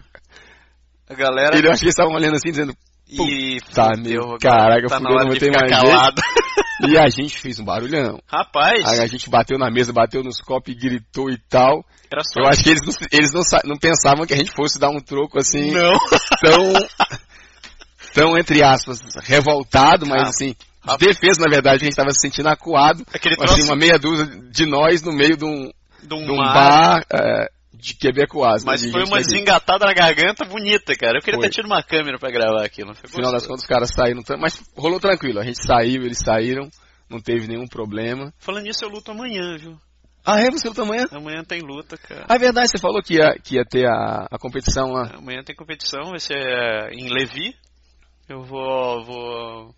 A 1.08 1.14
galera. 1.14 1.56
Ele, 1.56 1.66
eu 1.66 1.72
acho 1.72 1.80
que 1.80 1.86
eles 1.86 1.94
estavam 1.94 2.14
olhando 2.14 2.36
assim, 2.36 2.50
dizendo. 2.50 2.74
E 3.10 3.60
tá, 3.74 3.92
meu, 3.96 4.36
caraca, 4.38 4.86
tá 4.88 4.98
fudeu, 4.98 5.16
não 5.16 5.36
tem 5.36 5.50
mais 5.50 5.70
calado. 5.70 6.20
jeito. 6.22 6.58
E 6.86 6.96
a 6.96 7.08
gente 7.08 7.36
fez 7.40 7.58
um 7.58 7.64
barulhão. 7.64 8.20
Rapaz. 8.28 8.86
Aí 8.86 9.00
a 9.00 9.06
gente 9.08 9.28
bateu 9.28 9.58
na 9.58 9.68
mesa, 9.68 9.92
bateu 9.92 10.22
nos 10.22 10.40
copos 10.40 10.72
e 10.72 10.78
gritou 10.78 11.28
e 11.28 11.36
tal. 11.36 11.84
Era 12.08 12.22
só 12.22 12.40
eu 12.40 12.46
acho 12.46 12.62
que 12.62 12.70
eles, 12.70 12.86
não, 12.86 12.94
eles 13.10 13.32
não, 13.32 13.42
não 13.64 13.76
pensavam 13.76 14.24
que 14.24 14.32
a 14.32 14.36
gente 14.36 14.52
fosse 14.52 14.78
dar 14.78 14.90
um 14.90 15.00
troco 15.00 15.40
assim. 15.40 15.72
Não. 15.72 15.92
Tão. 16.40 16.72
tão, 18.14 18.38
entre 18.38 18.62
aspas, 18.62 19.00
revoltado, 19.24 20.06
mas 20.06 20.22
ah. 20.22 20.28
assim, 20.28 20.54
de 20.96 21.06
defesa, 21.06 21.40
na 21.40 21.50
verdade, 21.50 21.76
a 21.76 21.84
gente 21.84 21.90
estava 21.90 22.10
se 22.10 22.20
sentindo 22.20 22.48
acuado. 22.48 23.04
Aquele 23.12 23.34
assim, 23.34 23.46
troço... 23.46 23.64
uma 23.64 23.76
meia 23.76 23.98
dúzia 23.98 24.26
de 24.26 24.66
nós 24.66 25.02
no 25.02 25.12
meio 25.12 25.36
de 25.36 25.44
um, 25.44 25.70
de 26.02 26.14
um, 26.14 26.24
de 26.24 26.32
um 26.32 26.36
bar 26.36 27.04
é, 27.12 27.50
de 27.78 27.94
quebecois. 27.94 28.64
Mas 28.64 28.82
né, 28.82 28.90
foi 28.90 29.04
uma 29.04 29.18
desengatada 29.18 29.86
na 29.86 29.94
garganta 29.94 30.44
bonita, 30.44 30.94
cara. 30.94 31.18
Eu 31.18 31.22
queria 31.22 31.38
foi. 31.38 31.48
ter 31.48 31.54
tido 31.54 31.66
uma 31.66 31.82
câmera 31.82 32.18
para 32.18 32.30
gravar 32.30 32.64
aquilo. 32.64 32.88
No 32.88 33.08
final 33.08 33.32
das 33.32 33.46
contas, 33.46 33.62
os 33.62 33.68
caras 33.68 33.90
saíram. 33.94 34.22
Mas 34.38 34.60
rolou 34.76 35.00
tranquilo. 35.00 35.38
A 35.38 35.44
gente 35.44 35.64
saiu, 35.64 36.02
eles 36.02 36.18
saíram. 36.18 36.68
Não 37.08 37.20
teve 37.20 37.46
nenhum 37.46 37.66
problema. 37.66 38.34
Falando 38.38 38.64
nisso, 38.64 38.84
eu 38.84 38.90
luto 38.90 39.10
amanhã, 39.10 39.56
viu? 39.56 39.78
Ah, 40.24 40.40
é? 40.40 40.50
Você 40.50 40.68
luta 40.68 40.82
amanhã? 40.82 41.06
Amanhã 41.10 41.42
tem 41.42 41.60
luta, 41.62 41.96
cara. 41.96 42.26
Ah, 42.28 42.34
é 42.34 42.38
verdade, 42.38 42.68
você 42.68 42.78
falou 42.78 43.00
que 43.00 43.14
ia, 43.14 43.34
que 43.42 43.54
ia 43.54 43.64
ter 43.64 43.86
a, 43.86 44.26
a 44.30 44.38
competição 44.38 44.92
lá. 44.92 45.14
Amanhã 45.14 45.42
tem 45.42 45.56
competição, 45.56 46.10
vai 46.10 46.20
ser 46.20 46.36
é, 46.36 46.90
em 46.92 47.08
Levi. 47.08 47.56
Eu 48.28 48.42
vou, 48.42 49.04
vou, 49.06 49.74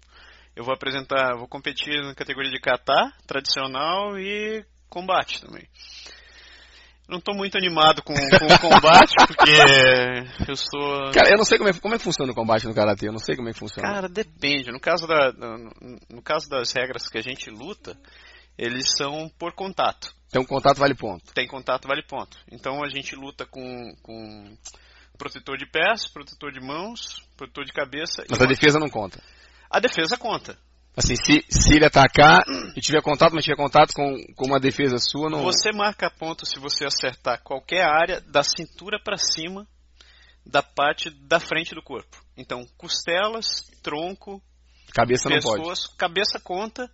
eu 0.56 0.64
vou 0.64 0.74
apresentar, 0.74 1.36
vou 1.36 1.46
competir 1.46 2.02
na 2.02 2.16
categoria 2.16 2.50
de 2.50 2.58
kata, 2.58 3.12
tradicional 3.28 4.18
e 4.18 4.64
combate 4.88 5.40
também. 5.40 5.68
Não 7.10 7.18
estou 7.18 7.34
muito 7.34 7.58
animado 7.58 8.02
com, 8.02 8.14
com 8.14 8.46
o 8.46 8.58
combate, 8.60 9.12
porque 9.26 10.48
eu 10.48 10.54
sou. 10.54 11.10
Cara, 11.12 11.30
eu 11.30 11.36
não 11.36 11.44
sei 11.44 11.58
como 11.58 11.68
é, 11.68 11.72
como 11.72 11.94
é 11.94 11.98
que 11.98 12.04
funciona 12.04 12.30
o 12.30 12.34
combate 12.34 12.68
no 12.68 12.74
Karatê, 12.74 13.08
eu 13.08 13.12
não 13.12 13.18
sei 13.18 13.34
como 13.34 13.48
é 13.48 13.52
que 13.52 13.58
funciona. 13.58 13.88
Cara, 13.88 14.08
depende. 14.08 14.70
No 14.70 14.78
caso, 14.78 15.08
da, 15.08 15.32
no, 15.32 15.70
no 16.08 16.22
caso 16.22 16.48
das 16.48 16.72
regras 16.72 17.08
que 17.08 17.18
a 17.18 17.22
gente 17.22 17.50
luta, 17.50 17.98
eles 18.56 18.92
são 18.96 19.28
por 19.38 19.52
contato. 19.54 20.14
Tem 20.30 20.40
um 20.40 20.44
contato 20.44 20.78
vale 20.78 20.94
ponto. 20.94 21.34
Tem 21.34 21.48
contato 21.48 21.88
vale 21.88 22.04
ponto. 22.06 22.38
Então 22.50 22.84
a 22.84 22.88
gente 22.88 23.16
luta 23.16 23.44
com, 23.44 23.92
com 24.00 24.56
protetor 25.18 25.58
de 25.58 25.66
pés, 25.66 26.06
protetor 26.06 26.52
de 26.52 26.60
mãos, 26.60 27.26
protetor 27.36 27.64
de 27.64 27.72
cabeça. 27.72 28.24
Mas 28.30 28.40
a 28.40 28.46
defesa 28.46 28.78
não 28.78 28.88
conta. 28.88 29.20
A 29.68 29.80
defesa 29.80 30.16
conta. 30.16 30.56
Assim, 30.96 31.14
se, 31.14 31.44
se 31.48 31.76
ele 31.76 31.86
atacar 31.86 32.42
e 32.76 32.80
tiver 32.80 33.00
contato, 33.00 33.32
mas 33.32 33.44
tiver 33.44 33.56
contato 33.56 33.92
com, 33.94 34.16
com 34.34 34.46
uma 34.46 34.58
defesa 34.58 34.96
sua, 34.98 35.30
não. 35.30 35.42
Você 35.42 35.72
marca 35.72 36.10
ponto 36.10 36.44
se 36.44 36.58
você 36.58 36.84
acertar 36.84 37.42
qualquer 37.42 37.84
área 37.84 38.20
da 38.20 38.42
cintura 38.42 38.98
para 39.02 39.16
cima 39.16 39.66
da 40.44 40.62
parte 40.62 41.10
da 41.10 41.38
frente 41.38 41.74
do 41.74 41.82
corpo. 41.82 42.16
Então, 42.36 42.66
costelas, 42.76 43.70
tronco, 43.82 44.42
cabeça 44.92 45.28
pescoço, 45.28 45.58
não 45.58 45.64
pode. 45.64 45.96
cabeça 45.96 46.40
conta, 46.40 46.90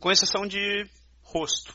com 0.00 0.10
exceção 0.10 0.46
de 0.46 0.84
rosto. 1.22 1.74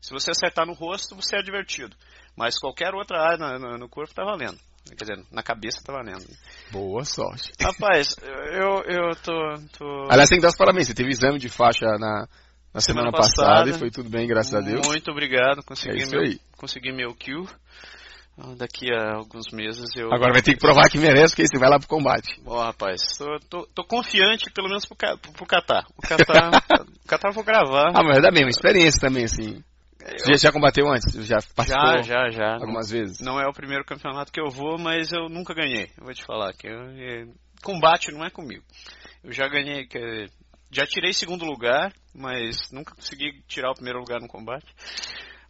Se 0.00 0.12
você 0.12 0.30
acertar 0.30 0.66
no 0.66 0.72
rosto, 0.72 1.14
você 1.14 1.36
é 1.36 1.42
divertido. 1.42 1.96
Mas 2.36 2.58
qualquer 2.58 2.94
outra 2.94 3.20
área 3.20 3.58
no, 3.58 3.78
no 3.78 3.88
corpo 3.88 4.10
está 4.10 4.24
valendo. 4.24 4.58
Quer 4.94 5.04
dizer, 5.04 5.24
na 5.32 5.42
cabeça 5.42 5.82
tá 5.84 5.92
valendo. 5.92 6.24
Boa 6.70 7.04
sorte. 7.04 7.52
Rapaz, 7.60 8.16
eu, 8.22 8.82
eu 8.86 9.16
tô, 9.22 9.32
tô. 9.76 10.08
Aliás, 10.10 10.28
tem 10.28 10.38
que 10.38 10.42
dar 10.42 10.48
os 10.48 10.56
parabéns. 10.56 10.86
Você 10.86 10.94
teve 10.94 11.10
exame 11.10 11.38
de 11.38 11.48
faixa 11.48 11.86
na, 11.98 12.28
na 12.72 12.80
semana, 12.80 13.10
semana 13.10 13.12
passada, 13.12 13.48
passada, 13.48 13.70
e 13.70 13.78
foi 13.78 13.90
tudo 13.90 14.08
bem, 14.08 14.26
graças 14.28 14.54
a 14.54 14.60
Deus. 14.60 14.86
Muito 14.86 15.10
obrigado. 15.10 15.62
Consegui, 15.64 16.02
é 16.02 16.06
meu, 16.06 16.38
consegui 16.56 16.92
meu 16.92 17.14
kill. 17.14 17.46
Daqui 18.58 18.92
a 18.92 19.16
alguns 19.16 19.50
meses 19.50 19.86
eu. 19.96 20.12
Agora 20.12 20.34
vai 20.34 20.42
ter 20.42 20.52
que 20.52 20.60
provar 20.60 20.90
que 20.90 20.98
merece, 20.98 21.28
porque 21.28 21.42
aí 21.42 21.48
você 21.48 21.58
vai 21.58 21.70
lá 21.70 21.78
pro 21.78 21.88
combate. 21.88 22.38
Bom, 22.42 22.58
rapaz, 22.58 23.00
tô, 23.16 23.38
tô, 23.48 23.66
tô 23.74 23.82
confiante, 23.84 24.50
pelo 24.52 24.68
menos 24.68 24.84
pro, 24.84 24.96
pro 25.32 25.46
Catar. 25.46 25.86
O 25.96 26.02
Catar, 26.02 26.50
o 27.02 27.08
Catar 27.08 27.30
eu 27.30 27.34
vou 27.34 27.42
gravar. 27.42 27.92
Ah, 27.94 28.04
mas 28.04 28.20
dá 28.20 28.30
bem, 28.30 28.44
uma 28.44 28.50
experiência 28.50 29.00
também, 29.00 29.24
assim. 29.24 29.64
Você 30.18 30.34
já, 30.34 30.48
já 30.48 30.52
combateu 30.52 30.86
antes? 30.88 31.12
Já 31.26 31.38
participou? 31.54 32.02
Já, 32.02 32.02
já, 32.02 32.30
já. 32.30 32.54
Algumas 32.54 32.90
não, 32.90 32.98
vezes? 32.98 33.20
Não 33.20 33.40
é 33.40 33.48
o 33.48 33.52
primeiro 33.52 33.84
campeonato 33.84 34.32
que 34.32 34.40
eu 34.40 34.50
vou, 34.50 34.78
mas 34.78 35.12
eu 35.12 35.28
nunca 35.28 35.54
ganhei. 35.54 35.90
Eu 35.98 36.04
vou 36.04 36.14
te 36.14 36.24
falar 36.24 36.52
que 36.52 36.68
eu, 36.68 36.80
é, 36.82 37.26
combate 37.62 38.12
não 38.12 38.24
é 38.24 38.30
comigo. 38.30 38.64
Eu 39.24 39.32
já 39.32 39.48
ganhei, 39.48 39.86
que, 39.86 40.26
já 40.70 40.86
tirei 40.86 41.12
segundo 41.12 41.44
lugar, 41.44 41.92
mas 42.14 42.70
nunca 42.70 42.94
consegui 42.94 43.42
tirar 43.48 43.70
o 43.70 43.74
primeiro 43.74 43.98
lugar 43.98 44.20
no 44.20 44.28
combate. 44.28 44.66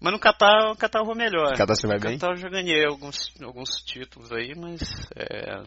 Mas 0.00 0.12
no 0.12 0.18
Catar, 0.18 0.70
o 0.70 0.76
Catar 0.76 1.00
eu 1.00 1.06
vou 1.06 1.14
melhor. 1.14 1.56
Catar 1.56 1.74
você 1.74 1.86
vai 1.86 1.96
no 1.96 2.02
bem? 2.02 2.18
Catar 2.18 2.32
eu 2.32 2.36
já 2.36 2.48
ganhei 2.48 2.84
alguns, 2.84 3.32
alguns 3.42 3.82
títulos 3.82 4.30
aí, 4.32 4.54
mas 4.54 4.80
é, 5.16 5.62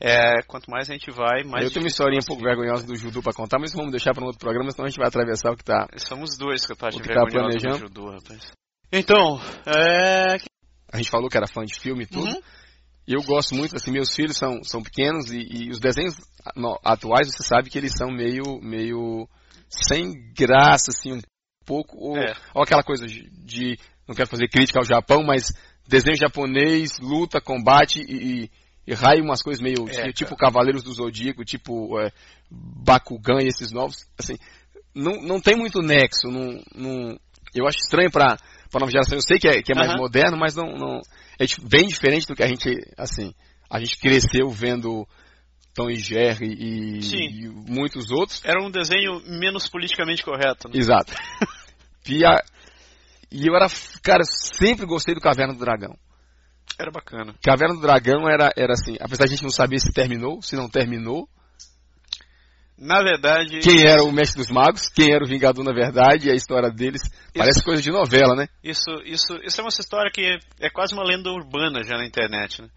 é, 0.00 0.42
quanto 0.46 0.70
mais 0.70 0.88
a 0.88 0.94
gente 0.94 1.10
vai, 1.10 1.44
mais. 1.44 1.64
Eu 1.64 1.70
tenho 1.70 1.84
uma 1.84 1.88
historinha 1.88 2.20
um 2.22 2.26
pouco 2.26 2.42
vergonhosa 2.42 2.86
do 2.86 2.96
judô 2.96 3.22
para 3.22 3.34
contar, 3.34 3.58
mas 3.58 3.74
vamos 3.74 3.90
deixar 3.90 4.14
para 4.14 4.22
um 4.22 4.26
outro 4.26 4.40
programa, 4.40 4.70
senão 4.70 4.86
a 4.86 4.88
gente 4.88 4.98
vai 4.98 5.08
atravessar 5.08 5.52
o 5.52 5.56
que 5.56 5.64
tá. 5.64 5.86
Somos 5.96 6.38
dois 6.38 6.64
que 6.64 6.72
eu 6.72 6.76
acho 6.80 6.98
tá 6.98 7.26
planejando. 7.26 7.78
judô, 7.78 8.10
rapaz. 8.10 8.50
Então, 8.90 9.38
é... 9.66 10.36
a 10.90 10.96
gente 10.96 11.10
falou 11.10 11.28
que 11.28 11.36
era 11.36 11.46
fã 11.46 11.62
de 11.64 11.78
filme 11.78 12.04
e 12.04 12.06
tudo. 12.06 12.26
Uhum. 12.26 12.40
E 13.06 13.12
eu 13.12 13.22
gosto 13.22 13.54
muito, 13.54 13.76
assim, 13.76 13.90
meus 13.90 14.14
filhos 14.14 14.36
são, 14.36 14.62
são 14.62 14.82
pequenos 14.82 15.30
e, 15.30 15.38
e 15.38 15.70
os 15.70 15.80
desenhos 15.80 16.14
atuais, 16.82 17.28
você 17.28 17.42
sabe 17.42 17.68
que 17.68 17.76
eles 17.76 17.92
são 17.92 18.08
meio, 18.08 18.60
meio 18.62 19.28
sem 19.68 20.12
graça, 20.32 20.86
assim, 20.90 21.12
um 21.12 21.20
pouco. 21.66 21.96
Ou, 21.98 22.16
é. 22.16 22.34
ou 22.54 22.62
aquela 22.62 22.82
coisa 22.82 23.06
de, 23.06 23.28
de, 23.44 23.76
não 24.08 24.14
quero 24.14 24.28
fazer 24.28 24.48
crítica 24.48 24.78
ao 24.78 24.84
Japão, 24.84 25.22
mas 25.22 25.52
desenho 25.86 26.16
japonês, 26.16 26.98
luta, 27.00 27.40
combate 27.40 28.00
e, 28.00 28.44
e, 28.44 28.50
e 28.86 28.94
raio 28.94 29.22
umas 29.22 29.42
coisas 29.42 29.62
meio, 29.62 29.88
é, 29.88 30.12
tipo 30.12 30.36
Cavaleiros 30.36 30.82
do 30.82 30.92
Zodíaco, 30.92 31.44
tipo 31.44 31.98
é, 32.00 32.10
Bakugan 32.50 33.42
e 33.42 33.48
esses 33.48 33.72
novos, 33.72 34.06
assim, 34.18 34.36
não, 34.94 35.22
não 35.22 35.40
tem 35.40 35.56
muito 35.56 35.80
nexo, 35.80 36.28
não, 36.28 36.62
não, 36.74 37.18
eu 37.54 37.66
acho 37.66 37.78
estranho 37.78 38.10
para 38.10 38.34
a 38.34 38.78
nova 38.78 38.90
geração, 38.90 39.16
eu 39.16 39.22
sei 39.22 39.38
que 39.38 39.48
é, 39.48 39.62
que 39.62 39.72
é 39.72 39.76
mais 39.76 39.94
moderno, 39.94 40.36
mas 40.36 40.54
não, 40.54 40.76
não, 40.76 41.00
é 41.38 41.44
bem 41.62 41.86
diferente 41.86 42.26
do 42.26 42.34
que 42.34 42.42
a 42.42 42.48
gente, 42.48 42.68
assim, 42.96 43.34
a 43.70 43.78
gente 43.78 43.98
cresceu 43.98 44.48
vendo 44.48 45.06
Tom 45.74 45.88
e 45.88 45.96
Jerry 45.96 46.52
e, 46.52 46.98
e, 46.98 47.48
muitos 47.48 48.10
outros. 48.10 48.44
Era 48.44 48.62
um 48.62 48.70
desenho 48.70 49.22
menos 49.26 49.68
politicamente 49.68 50.24
correto. 50.24 50.68
Né? 50.68 50.74
Exato. 50.76 51.12
e, 52.08 52.24
a, 52.24 52.42
e 53.30 53.46
eu 53.46 53.54
era, 53.54 53.68
cara, 54.02 54.24
sempre 54.24 54.84
gostei 54.86 55.14
do 55.14 55.20
Caverna 55.20 55.54
do 55.54 55.60
Dragão. 55.60 55.96
Era 56.78 56.90
bacana. 56.90 57.34
Caverna 57.42 57.74
do 57.74 57.80
Dragão 57.80 58.28
era, 58.28 58.52
era 58.56 58.72
assim, 58.72 58.96
apesar 59.00 59.24
de 59.24 59.32
a 59.32 59.36
gente 59.36 59.42
não 59.42 59.50
saber 59.50 59.78
se 59.80 59.92
terminou, 59.92 60.40
se 60.42 60.56
não 60.56 60.68
terminou. 60.68 61.28
Na 62.78 63.02
verdade. 63.02 63.60
Quem 63.60 63.84
era 63.84 64.02
o 64.02 64.10
Mestre 64.10 64.38
dos 64.38 64.50
Magos, 64.50 64.88
quem 64.88 65.12
era 65.12 65.22
o 65.22 65.28
Vingador 65.28 65.62
na 65.62 65.72
verdade, 65.72 66.28
e 66.28 66.30
a 66.30 66.34
história 66.34 66.70
deles. 66.70 67.02
Isso, 67.02 67.32
parece 67.34 67.62
coisa 67.62 67.82
de 67.82 67.90
novela, 67.90 68.34
né? 68.34 68.48
Isso, 68.64 68.90
isso, 69.04 69.34
isso 69.44 69.60
é 69.60 69.64
uma 69.64 69.68
história 69.68 70.10
que 70.10 70.38
é 70.58 70.70
quase 70.70 70.94
uma 70.94 71.04
lenda 71.04 71.30
urbana 71.30 71.82
já 71.82 71.98
na 71.98 72.06
internet, 72.06 72.62
né? 72.62 72.68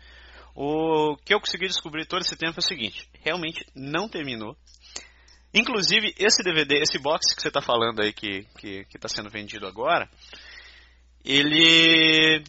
O 0.53 1.15
que 1.23 1.33
eu 1.33 1.39
consegui 1.39 1.67
descobrir 1.67 2.05
todo 2.05 2.21
esse 2.21 2.35
tempo 2.35 2.55
é 2.57 2.59
o 2.59 2.61
seguinte: 2.61 3.09
realmente 3.23 3.65
não 3.73 4.09
terminou. 4.09 4.55
Inclusive, 5.53 6.13
esse 6.17 6.43
DVD, 6.43 6.79
esse 6.81 6.99
box 6.99 7.33
que 7.33 7.41
você 7.41 7.47
está 7.47 7.61
falando 7.61 8.01
aí, 8.01 8.11
que 8.11 8.45
está 8.93 9.07
sendo 9.07 9.29
vendido 9.29 9.65
agora, 9.67 10.09
ele, 11.23 12.43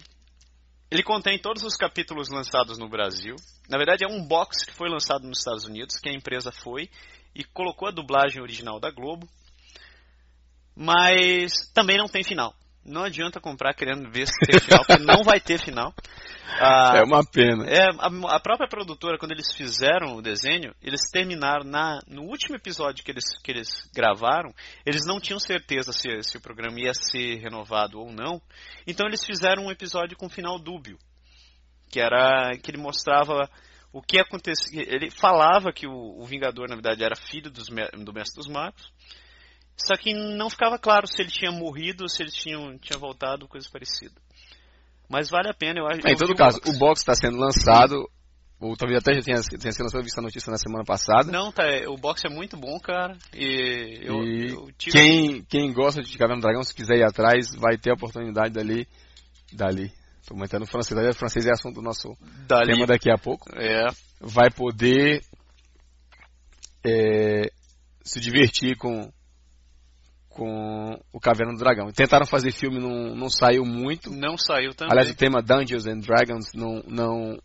ele 0.95 1.03
contém 1.03 1.39
todos 1.39 1.65
os 1.65 1.77
capítulos 1.77 2.29
lançados 2.29 2.79
no 2.79 2.89
Brasil. 2.89 3.35
Na 3.69 3.77
verdade, 3.77 4.05
é 4.05 4.09
um 4.09 4.25
box 4.25 4.65
que 4.65 4.73
foi 4.73 4.89
lançado 4.89 5.27
nos 5.27 5.39
Estados 5.39 5.65
Unidos, 5.65 5.99
que 5.99 6.09
a 6.09 6.13
empresa 6.13 6.53
foi 6.53 6.89
e 7.35 7.43
colocou 7.43 7.89
a 7.89 7.91
dublagem 7.91 8.41
original 8.41 8.79
da 8.79 8.91
Globo, 8.91 9.29
mas 10.77 11.53
também 11.75 11.99
não 11.99 12.07
tem 12.07 12.23
final. 12.23 12.55
Não 12.85 13.03
adianta 13.03 13.41
comprar 13.41 13.75
querendo 13.75 14.09
ver 14.11 14.27
se 14.29 14.39
tem 14.47 14.61
final, 14.61 14.85
porque 14.87 15.03
não 15.03 15.25
vai 15.25 15.41
ter 15.41 15.59
final. 15.59 15.93
Ah, 16.61 16.99
é 16.99 17.03
uma 17.03 17.25
pena. 17.25 17.65
É, 17.67 17.85
a, 17.99 18.37
a, 18.37 18.41
própria 18.41 18.69
produtora, 18.69 19.19
quando 19.19 19.33
eles 19.33 19.53
fizeram 19.53 20.17
o 20.17 20.23
desenho, 20.23 20.75
eles 20.83 21.01
terminaram 21.11 21.65
na, 21.65 22.01
no 22.07 22.23
último 22.23 22.55
episódio 22.55 23.05
que 23.05 23.11
eles, 23.11 23.25
que 23.43 23.51
eles 23.51 23.69
gravaram, 23.95 24.55
eles 24.85 25.07
não 25.07 25.19
tinham 25.19 25.39
certeza 25.39 25.93
se, 25.93 26.09
se 26.23 26.37
o 26.37 26.41
programa 26.41 26.79
ia 26.79 26.93
ser 26.93 27.37
renovado 27.37 27.99
ou 27.99 28.13
não. 28.13 28.41
Então 28.87 29.07
eles 29.07 29.25
fizeram 29.25 29.65
um 29.65 29.71
episódio 29.71 30.17
com 30.17 30.29
final 30.29 30.59
dúbio, 30.59 30.99
que 31.91 31.99
era 31.99 32.53
que 32.63 32.71
ele 32.71 32.79
mostrava 32.79 33.49
o 33.93 34.03
que 34.03 34.19
acontecia. 34.19 34.83
Ele 34.83 35.11
falava 35.11 35.73
que 35.73 35.87
o, 35.87 36.21
o 36.21 36.25
Vingador, 36.27 36.69
na 36.69 36.75
verdade, 36.75 37.05
era 37.05 37.17
filho 37.17 37.51
dos, 37.51 37.69
do 37.69 38.13
Mestre 38.13 38.37
dos 38.37 38.49
Magos. 38.49 38.93
Só 39.77 39.97
que 39.97 40.15
não 40.15 40.49
ficava 40.49 40.79
claro 40.79 41.07
se 41.07 41.21
ele 41.21 41.31
tinha 41.31 41.51
morrido 41.51 42.05
ou 42.05 42.09
se 42.09 42.23
ele 42.23 42.31
tinha, 42.31 42.57
tinha 42.79 42.99
voltado, 42.99 43.49
coisa 43.49 43.69
parecida. 43.71 44.24
Mas 45.09 45.29
vale 45.31 45.49
a 45.49 45.55
pena, 45.55 45.81
eu 45.81 45.87
acho. 45.87 46.07
É, 46.07 46.13
em 46.13 46.17
todo 46.17 46.35
caso, 46.35 46.59
o 46.59 46.61
box. 46.61 46.77
o 46.77 46.79
box 46.79 47.01
está 47.01 47.15
sendo 47.15 47.37
lançado, 47.37 48.09
ou 48.61 48.77
talvez 48.77 49.01
até 49.01 49.15
já 49.15 49.21
tenha, 49.21 49.41
tenha 49.43 49.73
sido 49.73 49.85
lançado, 49.85 50.03
visto 50.03 50.19
a 50.19 50.23
notícia 50.23 50.51
na 50.51 50.57
semana 50.57 50.85
passada. 50.85 51.31
Não, 51.31 51.53
tá, 51.53 51.65
é, 51.65 51.89
o 51.89 51.97
box 51.97 52.23
é 52.25 52.31
muito 52.31 52.57
bom, 52.57 52.79
cara. 52.81 53.17
E, 53.35 54.01
eu, 54.03 54.23
e 54.23 54.51
eu 54.51 54.73
tive... 54.79 54.93
quem, 54.93 55.43
quem 55.45 55.73
gosta 55.73 56.03
de 56.03 56.17
Caverna 56.17 56.41
do 56.41 56.43
Dragão, 56.43 56.63
se 56.63 56.75
quiser 56.75 56.97
ir 56.97 57.05
atrás, 57.05 57.55
vai 57.55 57.77
ter 57.77 57.91
a 57.91 57.95
oportunidade 57.95 58.55
dali. 58.55 58.89
Dali. 59.53 59.93
Estou 60.21 60.37
comentando 60.37 60.67
francês, 60.67 60.99
o 60.99 61.19
francês 61.19 61.47
é 61.47 61.53
assunto 61.53 61.75
do 61.75 61.83
nosso 61.83 62.17
dali. 62.49 62.73
tema 62.73 62.87
daqui 62.87 63.11
a 63.11 63.19
pouco. 63.19 63.51
É. 63.55 63.87
Vai 64.19 64.51
poder 64.51 65.23
é, 66.83 67.51
se 68.03 68.21
divertir 68.21 68.77
com 68.77 69.13
com 70.35 71.01
o 71.13 71.21
Caverna 71.21 71.53
do 71.53 71.59
Dragão. 71.59 71.93
Tentaram 71.93 72.27
fazer 72.27 72.53
filme, 72.53 72.81
não, 72.81 73.15
não 73.15 73.31
saiu 73.31 73.65
muito. 73.65 74.11
Não 74.11 74.37
saiu 74.37 74.75
também. 74.75 74.93
Aliás, 74.93 75.11
o 75.11 75.17
tema 75.17 75.41
Dungeons 75.41 75.87
and 75.87 76.01
Dragons 76.01 76.53
não, 76.53 76.83
não, 76.87 77.39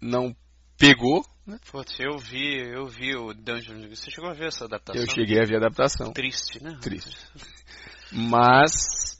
não 0.00 0.36
pegou. 0.78 1.24
Né? 1.46 1.58
Putz, 1.70 1.98
eu 1.98 2.18
vi, 2.18 2.58
eu 2.70 2.86
vi 2.86 3.16
o 3.16 3.32
Dungeons. 3.32 3.98
Você 3.98 4.10
chegou 4.10 4.30
a 4.30 4.34
ver 4.34 4.48
essa 4.48 4.66
adaptação? 4.66 5.02
Eu 5.02 5.10
cheguei 5.10 5.40
a 5.40 5.44
ver 5.44 5.54
a 5.54 5.58
adaptação. 5.58 6.12
Triste, 6.12 6.62
né? 6.62 6.78
Triste. 6.82 7.16
Mas 8.12 9.15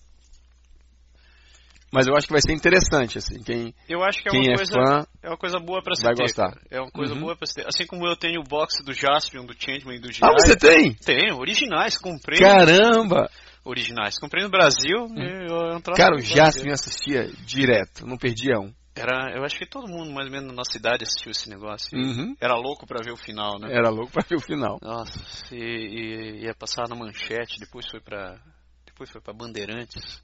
mas 1.97 2.07
eu 2.07 2.15
acho 2.15 2.27
que 2.27 2.33
vai 2.35 2.43
ser 2.43 2.53
interessante, 2.53 3.17
assim. 3.17 3.43
Quem, 3.43 3.75
eu 3.89 4.05
acho 4.05 4.23
que 4.23 4.29
é 4.29 4.31
quem 4.31 4.43
uma 4.43 4.53
é 4.53 4.57
coisa, 4.57 4.73
fã 4.75 5.07
é 5.23 5.29
uma 5.31 5.39
coisa 5.39 5.59
boa 5.59 5.83
para 5.83 5.95
se 5.95 6.03
vai 6.03 6.15
ter. 6.15 6.25
gostar. 6.25 6.53
É 6.71 6.79
uma 6.79 6.91
coisa 6.91 7.15
uhum. 7.15 7.21
boa 7.21 7.35
para 7.35 7.47
se 7.47 7.55
ter. 7.55 7.67
Assim 7.67 7.87
como 7.87 8.07
eu 8.07 8.15
tenho 8.15 8.43
o 8.43 8.45
box 8.45 8.85
do 8.85 8.93
Jaspion, 8.93 9.47
do 9.47 9.55
Changeman 9.59 9.97
e 9.97 9.99
do 9.99 10.13
Jiraiya. 10.13 10.37
Ah, 10.37 10.39
você 10.39 10.55
tem? 10.55 10.93
Tenho, 10.93 11.39
originais, 11.39 11.97
comprei. 11.97 12.39
Caramba! 12.39 13.31
Originais. 13.65 14.19
Comprei 14.19 14.45
no 14.45 14.51
Brasil. 14.51 15.07
Hum. 15.09 15.17
Eu, 15.17 15.57
eu 15.73 15.81
Cara, 15.97 16.17
o 16.17 16.21
Jaspion 16.21 16.75
assistia 16.75 17.31
direto, 17.47 18.07
não 18.07 18.19
perdia 18.19 18.61
um. 18.61 18.71
Era, 18.95 19.35
eu 19.35 19.43
acho 19.43 19.57
que 19.59 19.65
todo 19.65 19.89
mundo, 19.89 20.13
mais 20.13 20.27
ou 20.27 20.33
menos 20.33 20.49
na 20.49 20.55
nossa 20.55 20.77
idade, 20.77 21.03
assistiu 21.03 21.31
esse 21.31 21.49
negócio. 21.49 21.99
Uhum. 21.99 22.37
Era 22.39 22.57
louco 22.57 22.87
para 22.87 23.03
ver 23.03 23.13
o 23.13 23.17
final, 23.17 23.59
né? 23.59 23.69
Era 23.71 23.89
louco 23.89 24.13
para 24.13 24.27
ver 24.29 24.37
o 24.37 24.41
final. 24.41 24.79
Nossa, 24.83 25.19
e, 25.51 25.57
e, 25.57 26.45
ia 26.45 26.55
passar 26.55 26.87
na 26.91 26.95
manchete, 26.95 27.59
depois 27.59 27.87
foi 27.91 28.01
para 28.01 28.39
depois 28.85 29.11
foi 29.11 29.21
para 29.23 29.33
Bandeirantes. 29.33 30.23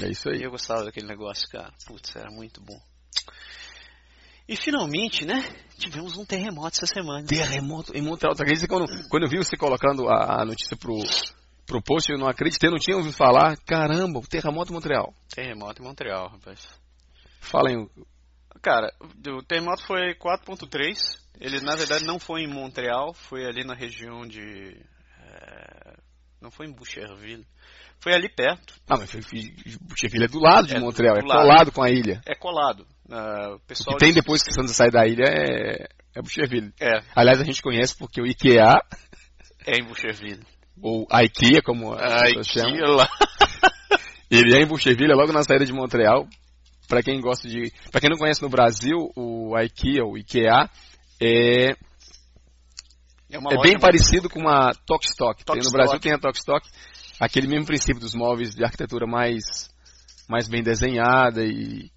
É 0.00 0.08
isso 0.08 0.28
aí. 0.28 0.42
Eu 0.42 0.50
gostava 0.50 0.84
daquele 0.84 1.06
negócio, 1.06 1.48
cara. 1.48 1.72
Putz, 1.86 2.14
era 2.14 2.30
muito 2.30 2.60
bom. 2.60 2.80
E 4.48 4.56
finalmente, 4.56 5.26
né? 5.26 5.42
Tivemos 5.78 6.16
um 6.16 6.24
terremoto 6.24 6.76
essa 6.76 6.86
semana. 6.86 7.26
Terremoto 7.26 7.94
em 7.94 8.00
Montreal. 8.00 8.34
Você 8.34 8.42
acredita 8.42 8.66
quando, 8.66 8.86
quando 9.08 9.24
eu 9.24 9.28
vi 9.28 9.36
você 9.36 9.56
colocando 9.56 10.08
a, 10.08 10.40
a 10.40 10.44
notícia 10.44 10.76
pro, 10.76 10.98
pro 11.66 11.82
post, 11.82 12.10
eu 12.10 12.18
não 12.18 12.28
acreditei, 12.28 12.70
não 12.70 12.78
tinha 12.78 12.96
ouvido 12.96 13.14
falar. 13.14 13.58
Caramba, 13.66 14.20
o 14.20 14.26
terremoto 14.26 14.70
em 14.72 14.74
Montreal. 14.74 15.12
Terremoto 15.28 15.82
em 15.82 15.84
Montreal, 15.84 16.28
rapaz. 16.30 16.66
Fala 17.40 17.68
aí. 17.68 17.76
Cara, 18.62 18.90
o 19.00 19.42
terremoto 19.42 19.86
foi 19.86 20.14
4.3. 20.14 20.96
Ele, 21.38 21.60
na 21.60 21.76
verdade, 21.76 22.04
não 22.04 22.18
foi 22.18 22.42
em 22.42 22.48
Montreal, 22.48 23.12
foi 23.14 23.44
ali 23.44 23.64
na 23.64 23.74
região 23.74 24.26
de... 24.26 24.82
É, 25.20 25.96
não 26.40 26.50
foi 26.50 26.66
em 26.66 26.72
Boucherville. 26.72 27.46
Foi 28.00 28.14
ali 28.14 28.28
perto. 28.28 28.74
Ah, 28.88 28.96
mas 28.96 29.10
Boucherville 29.80 30.24
é 30.24 30.28
do 30.28 30.38
lado 30.38 30.68
de 30.68 30.76
é 30.76 30.80
Montreal, 30.80 31.16
é 31.16 31.22
lado. 31.22 31.40
colado 31.40 31.72
com 31.72 31.82
a 31.82 31.90
ilha. 31.90 32.20
É 32.24 32.34
colado. 32.34 32.86
Uh, 33.08 33.56
o 33.56 33.60
pessoal 33.60 33.94
o 33.94 33.98
que 33.98 34.04
tem 34.04 34.14
depois 34.14 34.42
que 34.42 34.52
você 34.52 34.68
sai 34.68 34.90
da 34.90 35.06
ilha 35.06 35.24
é, 35.24 35.88
é 36.14 36.22
Boucherville. 36.22 36.72
É. 36.80 37.02
Aliás, 37.14 37.40
a 37.40 37.44
gente 37.44 37.60
conhece 37.60 37.96
porque 37.96 38.20
o 38.20 38.26
IKEA... 38.26 38.80
É 39.66 39.78
em 39.78 39.84
Boucherville. 39.84 40.44
Ou 40.80 41.06
a 41.10 41.24
IKEA, 41.24 41.60
como 41.62 41.92
a 41.92 42.22
pessoas 42.22 42.46
chamam. 42.46 42.96
Lá. 42.96 43.08
Ele 44.30 44.56
é 44.56 44.62
em 44.62 44.66
Boucherville, 44.66 45.12
é 45.12 45.16
logo 45.16 45.32
na 45.32 45.42
saída 45.42 45.64
de 45.64 45.72
Montreal. 45.72 46.28
Para 46.86 47.02
quem 47.02 47.20
gosta 47.20 47.48
de... 47.48 47.72
Para 47.90 48.00
quem 48.00 48.10
não 48.10 48.16
conhece 48.16 48.42
no 48.42 48.48
Brasil, 48.48 49.10
o 49.16 49.58
IKEA, 49.58 50.04
o 50.04 50.16
IKEA, 50.16 50.70
é... 51.20 51.72
É, 53.30 53.36
é 53.36 53.60
bem 53.62 53.78
parecido 53.78 54.30
com 54.30 54.40
uma 54.40 54.72
Tokstok. 54.86 55.44
Tem 55.44 55.60
no 55.62 55.70
Brasil 55.70 55.98
tem 55.98 56.12
a 56.12 56.18
Tokstok, 56.18 56.66
aquele 57.20 57.48
mesmo 57.48 57.66
princípio 57.66 58.00
dos 58.00 58.14
móveis 58.14 58.54
de 58.54 58.64
arquitetura 58.64 59.06
mais, 59.06 59.70
mais 60.28 60.48
bem 60.48 60.62
desenhada 60.62 61.44
e, 61.44 61.90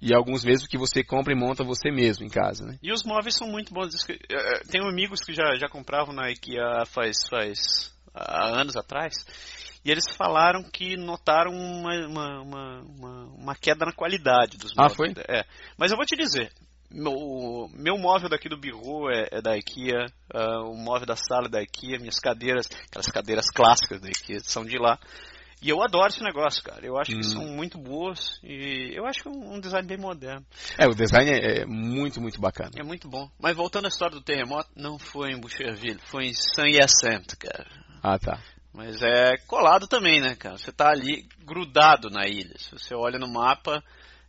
e 0.00 0.14
alguns 0.14 0.44
mesmo 0.44 0.68
que 0.68 0.78
você 0.78 1.02
compra 1.02 1.32
e 1.32 1.36
monta 1.36 1.64
você 1.64 1.90
mesmo 1.90 2.24
em 2.24 2.30
casa, 2.30 2.64
né? 2.66 2.78
E 2.82 2.92
os 2.92 3.04
móveis 3.04 3.34
são 3.36 3.48
muito 3.48 3.72
bons. 3.72 3.90
Eh, 4.08 4.18
eh, 4.30 4.60
tenho 4.70 4.88
amigos 4.88 5.20
que 5.20 5.32
já, 5.32 5.54
já 5.56 5.68
compravam 5.68 6.14
na 6.14 6.30
IKEA 6.30 6.84
faz, 6.86 7.16
faz 7.28 7.92
há 8.14 8.60
anos 8.60 8.76
atrás 8.76 9.14
e 9.84 9.90
eles 9.90 10.04
falaram 10.14 10.62
que 10.62 10.96
notaram 10.96 11.52
uma, 11.52 12.06
uma, 12.06 12.42
uma, 12.42 13.24
uma 13.34 13.54
queda 13.54 13.86
na 13.86 13.92
qualidade 13.92 14.58
dos 14.58 14.74
móveis. 14.74 14.92
Ah, 14.92 14.94
foi? 14.94 15.14
É. 15.26 15.44
Mas 15.78 15.90
eu 15.90 15.96
vou 15.96 16.04
te 16.04 16.16
dizer, 16.16 16.52
meu, 16.92 17.68
meu 17.72 17.98
móvel 17.98 18.28
daqui 18.28 18.48
do 18.48 18.58
Birro 18.58 19.10
é, 19.10 19.28
é 19.30 19.40
da 19.40 19.56
IKEA, 19.56 20.06
uh, 20.34 20.70
o 20.70 20.76
móvel 20.76 21.06
da 21.06 21.16
sala 21.16 21.46
é 21.46 21.50
da 21.50 21.62
IKEA, 21.62 21.98
minhas 21.98 22.18
cadeiras, 22.18 22.66
aquelas 22.88 23.06
cadeiras 23.06 23.46
clássicas 23.50 24.00
da 24.00 24.08
IKEA, 24.08 24.40
são 24.40 24.64
de 24.64 24.78
lá. 24.78 24.98
E 25.62 25.68
eu 25.68 25.82
adoro 25.82 26.08
esse 26.08 26.22
negócio, 26.22 26.62
cara. 26.62 26.84
Eu 26.84 26.98
acho 26.98 27.12
hum. 27.12 27.18
que 27.18 27.26
são 27.26 27.44
muito 27.46 27.76
boas 27.76 28.40
e 28.42 28.92
eu 28.96 29.06
acho 29.06 29.22
que 29.22 29.28
é 29.28 29.30
um 29.30 29.60
design 29.60 29.86
bem 29.86 29.98
moderno. 29.98 30.44
É, 30.78 30.86
o 30.86 30.94
design 30.94 31.30
é, 31.30 31.60
é 31.60 31.66
muito, 31.66 32.20
muito 32.20 32.40
bacana. 32.40 32.70
É 32.78 32.82
muito 32.82 33.08
bom. 33.08 33.30
Mas 33.38 33.54
voltando 33.54 33.84
à 33.84 33.88
história 33.88 34.14
do 34.16 34.22
terremoto, 34.22 34.70
não 34.74 34.98
foi 34.98 35.32
em 35.32 35.38
Boucherville, 35.38 36.00
foi 36.06 36.28
em 36.28 36.32
Saint-Hyacinthe, 36.32 37.36
cara. 37.36 37.66
Ah, 38.02 38.18
tá. 38.18 38.40
Mas 38.72 39.02
é 39.02 39.36
colado 39.46 39.86
também, 39.86 40.20
né, 40.20 40.34
cara? 40.34 40.56
Você 40.56 40.72
tá 40.72 40.88
ali 40.88 41.28
grudado 41.44 42.08
na 42.08 42.26
ilha. 42.26 42.56
Se 42.56 42.72
você 42.72 42.94
olha 42.94 43.18
no 43.18 43.30
mapa, 43.30 43.82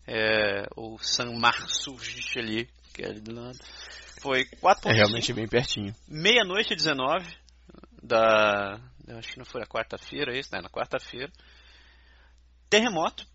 é, 0.07 0.67
o 0.75 0.97
San 0.99 1.31
Marçurgis 1.33 2.35
ali, 2.37 2.69
que 2.93 3.03
é 3.03 3.07
ali 3.07 3.19
do 3.19 3.33
lado. 3.33 3.57
Foi 4.21 4.45
4.5. 4.45 4.89
É 4.89 4.93
realmente 4.93 5.33
bem 5.33 5.47
pertinho. 5.47 5.95
Meia-noite 6.07 6.75
19 6.75 7.25
da. 8.01 8.79
Acho 9.17 9.33
que 9.33 9.37
não 9.37 9.45
foi 9.45 9.61
na 9.61 9.67
quarta-feira, 9.67 10.37
isso, 10.37 10.49
né? 10.53 10.61
Na 10.61 10.69
quarta-feira. 10.69 11.31
Terremoto. 12.69 13.25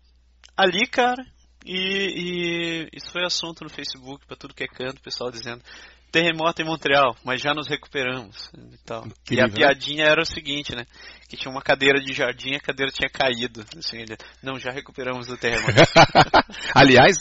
Ali, 0.55 0.87
cara. 0.87 1.23
E, 1.65 1.75
e 1.75 2.46
isso 2.93 3.11
foi 3.11 3.23
assunto 3.23 3.63
no 3.63 3.69
Facebook, 3.69 4.25
para 4.25 4.37
tudo 4.37 4.53
que 4.53 4.63
é 4.63 4.67
canto, 4.67 4.99
o 4.99 5.03
pessoal 5.03 5.31
dizendo 5.31 5.63
terremoto 6.11 6.61
em 6.61 6.65
Montreal, 6.65 7.15
mas 7.23 7.41
já 7.41 7.53
nos 7.53 7.67
recuperamos. 7.67 8.49
E, 8.55 8.77
tal. 8.85 9.07
e 9.29 9.39
a 9.39 9.47
né? 9.47 9.53
piadinha 9.53 10.05
era 10.05 10.21
o 10.21 10.25
seguinte, 10.25 10.75
né? 10.75 10.85
Que 11.27 11.37
tinha 11.37 11.51
uma 11.51 11.61
cadeira 11.61 11.99
de 11.99 12.13
jardim 12.13 12.55
a 12.55 12.59
cadeira 12.59 12.91
tinha 12.91 13.09
caído. 13.09 13.65
Assim, 13.77 14.05
não, 14.41 14.57
já 14.57 14.71
recuperamos 14.71 15.29
o 15.29 15.37
terremoto. 15.37 15.73
aliás, 16.73 17.17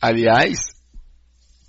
aliás, 0.00 0.58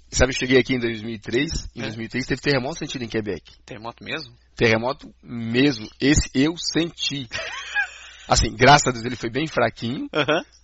sabe, 0.09 0.31
eu 0.31 0.37
cheguei 0.37 0.59
aqui 0.59 0.75
em 0.75 0.79
2003, 0.79 1.71
em 1.75 1.79
é. 1.81 1.83
2003 1.83 2.25
teve 2.25 2.41
terremoto 2.41 2.79
sentido 2.79 3.03
em 3.03 3.09
Quebec. 3.09 3.43
Terremoto 3.65 4.03
mesmo? 4.03 4.33
Terremoto 4.55 5.13
mesmo. 5.21 5.89
Esse 5.99 6.29
eu 6.33 6.53
senti. 6.57 7.27
Assim, 8.27 8.53
graças 8.53 8.87
a 8.87 8.91
Deus 8.91 9.05
ele 9.05 9.15
foi 9.15 9.29
bem 9.29 9.47
fraquinho, 9.47 10.09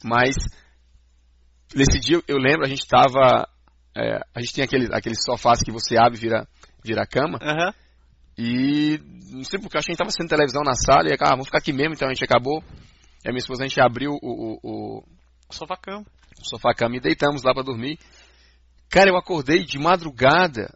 mas 0.03 0.35
nesse 1.75 1.99
dia 1.99 2.21
eu 2.27 2.37
lembro, 2.37 2.65
a 2.65 2.69
gente 2.69 2.81
estava 2.81 3.47
é, 3.95 4.19
a 4.33 4.41
gente 4.41 4.53
tem 4.53 4.63
aquele, 4.63 4.87
aqueles 4.91 5.23
sofás 5.23 5.59
que 5.63 5.71
você 5.71 5.97
abre 5.97 6.17
e 6.17 6.21
vira, 6.21 6.47
vira 6.83 7.05
cama. 7.05 7.37
Uhum. 7.41 7.73
E 8.37 8.99
não 9.31 9.43
sei 9.43 9.59
porque, 9.59 9.77
acho 9.77 9.85
que 9.85 9.91
a 9.91 9.93
gente 9.93 9.99
tava 9.99 10.09
sendo 10.09 10.29
televisão 10.29 10.63
na 10.63 10.73
sala 10.73 11.09
e 11.09 11.13
ah, 11.13 11.29
vamos 11.31 11.45
ficar 11.45 11.59
aqui 11.59 11.71
mesmo, 11.71 11.93
então 11.93 12.07
a 12.07 12.13
gente 12.13 12.23
acabou. 12.23 12.63
E 13.23 13.29
a 13.29 13.31
minha 13.31 13.39
esposa, 13.39 13.63
a 13.63 13.67
gente 13.67 13.79
abriu 13.79 14.11
o, 14.11 14.17
o, 14.21 14.59
o, 14.63 15.03
o 15.49 15.53
sofá-cama. 15.53 16.05
O 16.41 16.49
sofá-cama 16.49 16.97
e 16.97 16.99
deitamos 16.99 17.43
lá 17.43 17.53
para 17.53 17.63
dormir. 17.63 17.99
Cara, 18.89 19.09
eu 19.09 19.17
acordei 19.17 19.63
de 19.63 19.77
madrugada 19.77 20.73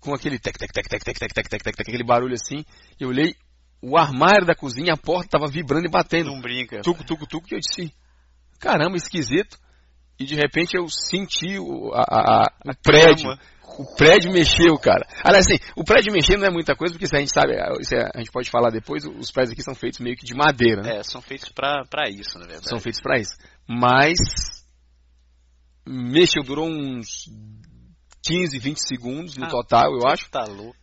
com 0.00 0.12
aquele 0.12 0.38
tec, 0.38 0.58
tec, 0.58 0.72
tec, 0.72 0.88
tec, 0.88 1.02
tec, 1.04 1.18
tec, 1.18 1.32
tec, 1.32 1.48
tec, 1.48 1.62
tec, 1.62 1.80
aquele 1.80 2.04
barulho 2.04 2.34
assim. 2.34 2.64
Eu 2.98 3.08
olhei, 3.08 3.34
o 3.80 3.96
armário 3.96 4.46
da 4.46 4.54
cozinha, 4.54 4.92
a 4.92 4.96
porta 4.96 5.38
tava 5.38 5.50
vibrando 5.50 5.86
e 5.86 5.90
batendo. 5.90 6.32
Não 6.32 6.40
brinca. 6.40 6.80
Tuco, 6.82 7.04
tuco, 7.04 7.26
tuco, 7.26 7.46
que 7.46 7.54
eu 7.54 7.60
disse, 7.60 7.94
caramba, 8.58 8.96
esquisito 8.96 9.58
e 10.18 10.24
de 10.24 10.34
repente 10.34 10.76
eu 10.76 10.88
senti 10.88 11.58
o, 11.58 11.92
a, 11.92 12.02
a, 12.02 12.52
o 12.64 12.74
prédio. 12.82 13.30
Cama. 13.30 13.54
O 13.76 13.96
prédio 13.96 14.30
mexeu, 14.30 14.78
cara. 14.78 15.04
Aliás, 15.24 15.46
assim, 15.46 15.58
o 15.74 15.82
prédio 15.82 16.12
mexer 16.12 16.36
não 16.36 16.46
é 16.46 16.50
muita 16.50 16.76
coisa, 16.76 16.94
porque 16.94 17.12
a 17.12 17.18
gente 17.18 17.32
sabe, 17.32 17.54
é, 17.54 18.10
a 18.14 18.18
gente 18.18 18.30
pode 18.30 18.48
falar 18.48 18.70
depois, 18.70 19.04
os 19.04 19.32
prédios 19.32 19.52
aqui 19.52 19.62
são 19.62 19.74
feitos 19.74 19.98
meio 19.98 20.16
que 20.16 20.24
de 20.24 20.32
madeira, 20.32 20.80
né? 20.80 20.98
É, 20.98 21.02
são 21.02 21.20
feitos 21.20 21.48
para 21.48 22.08
isso, 22.08 22.38
na 22.38 22.46
verdade. 22.46 22.68
São 22.68 22.78
feitos 22.78 23.00
para 23.00 23.18
isso. 23.18 23.32
Mas 23.68 24.16
mexeu, 25.84 26.44
durou 26.44 26.68
uns 26.68 27.28
15, 28.22 28.58
20 28.60 28.78
segundos 28.78 29.36
no 29.36 29.46
ah, 29.46 29.50
total, 29.50 29.92
eu 29.92 30.06
acho. 30.06 30.30
Tá 30.30 30.44
louco. 30.44 30.78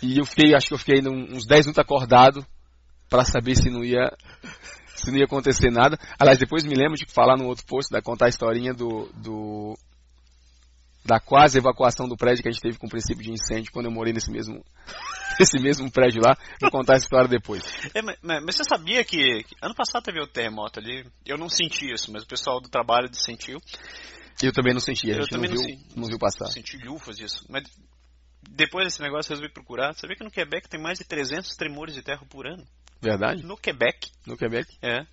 E 0.00 0.16
eu 0.18 0.24
fiquei, 0.24 0.54
acho 0.54 0.68
que 0.68 0.74
eu 0.74 0.78
fiquei 0.78 1.00
uns 1.00 1.46
10 1.46 1.66
minutos 1.66 1.78
acordado 1.78 2.46
para 3.08 3.24
saber 3.24 3.56
se 3.56 3.70
não 3.70 3.82
ia 3.82 4.08
se 5.06 5.12
não 5.12 5.18
ia 5.18 5.24
acontecer 5.24 5.70
nada. 5.70 5.96
Aliás, 6.18 6.38
depois 6.38 6.64
me 6.64 6.74
lembro 6.74 6.96
de 6.96 7.06
falar 7.06 7.36
no 7.36 7.46
outro 7.46 7.64
post, 7.64 7.92
da 7.92 8.02
contar 8.02 8.26
a 8.26 8.28
historinha 8.28 8.74
do, 8.74 9.08
do 9.14 9.78
da 11.04 11.20
quase 11.20 11.58
evacuação 11.58 12.08
do 12.08 12.16
prédio 12.16 12.42
que 12.42 12.48
a 12.48 12.52
gente 12.52 12.60
teve 12.60 12.76
com 12.76 12.88
o 12.88 12.90
princípio 12.90 13.22
de 13.22 13.30
incêndio 13.30 13.70
quando 13.70 13.86
eu 13.86 13.92
morei 13.92 14.12
nesse 14.12 14.30
mesmo 14.30 14.64
nesse 15.38 15.62
mesmo 15.62 15.90
prédio 15.90 16.20
lá. 16.24 16.36
Vou 16.60 16.70
contar 16.70 16.94
essa 16.94 17.04
história 17.04 17.28
depois. 17.28 17.62
É, 17.94 18.02
mas, 18.02 18.18
mas, 18.20 18.56
você 18.56 18.64
sabia 18.64 19.04
que, 19.04 19.44
que, 19.44 19.54
ano 19.62 19.74
passado 19.74 20.02
teve 20.02 20.20
o 20.20 20.26
terremoto 20.26 20.80
ali? 20.80 21.06
Eu 21.24 21.38
não 21.38 21.48
senti 21.48 21.92
isso, 21.92 22.12
mas 22.12 22.24
o 22.24 22.26
pessoal 22.26 22.60
do 22.60 22.68
trabalho 22.68 23.08
sentiu. 23.14 23.60
Eu 24.42 24.52
também 24.52 24.74
não 24.74 24.80
senti, 24.80 25.10
a 25.10 25.14
gente 25.14 25.32
não, 25.32 25.40
viu, 25.40 25.54
não, 25.54 26.02
não 26.02 26.08
viu 26.08 26.18
passar. 26.18 26.46
Senti 26.46 26.76
lufas 26.84 27.16
disso. 27.16 27.46
Mas 27.48 27.62
depois 28.50 28.86
desse 28.86 29.00
negócio 29.00 29.30
eu 29.30 29.36
resolvi 29.36 29.52
procurar. 29.52 29.94
Você 29.94 30.06
vê 30.06 30.14
que 30.14 30.24
no 30.24 30.30
Quebec 30.30 30.68
tem 30.68 30.80
mais 30.80 30.98
de 30.98 31.04
300 31.04 31.54
tremores 31.56 31.94
de 31.94 32.02
terra 32.02 32.26
por 32.28 32.46
ano. 32.46 32.66
Verdade? 33.00 33.44
No 33.44 33.56
Quebec. 33.56 34.10
No 34.26 34.36
Quebec? 34.36 34.66
É. 34.82 35.06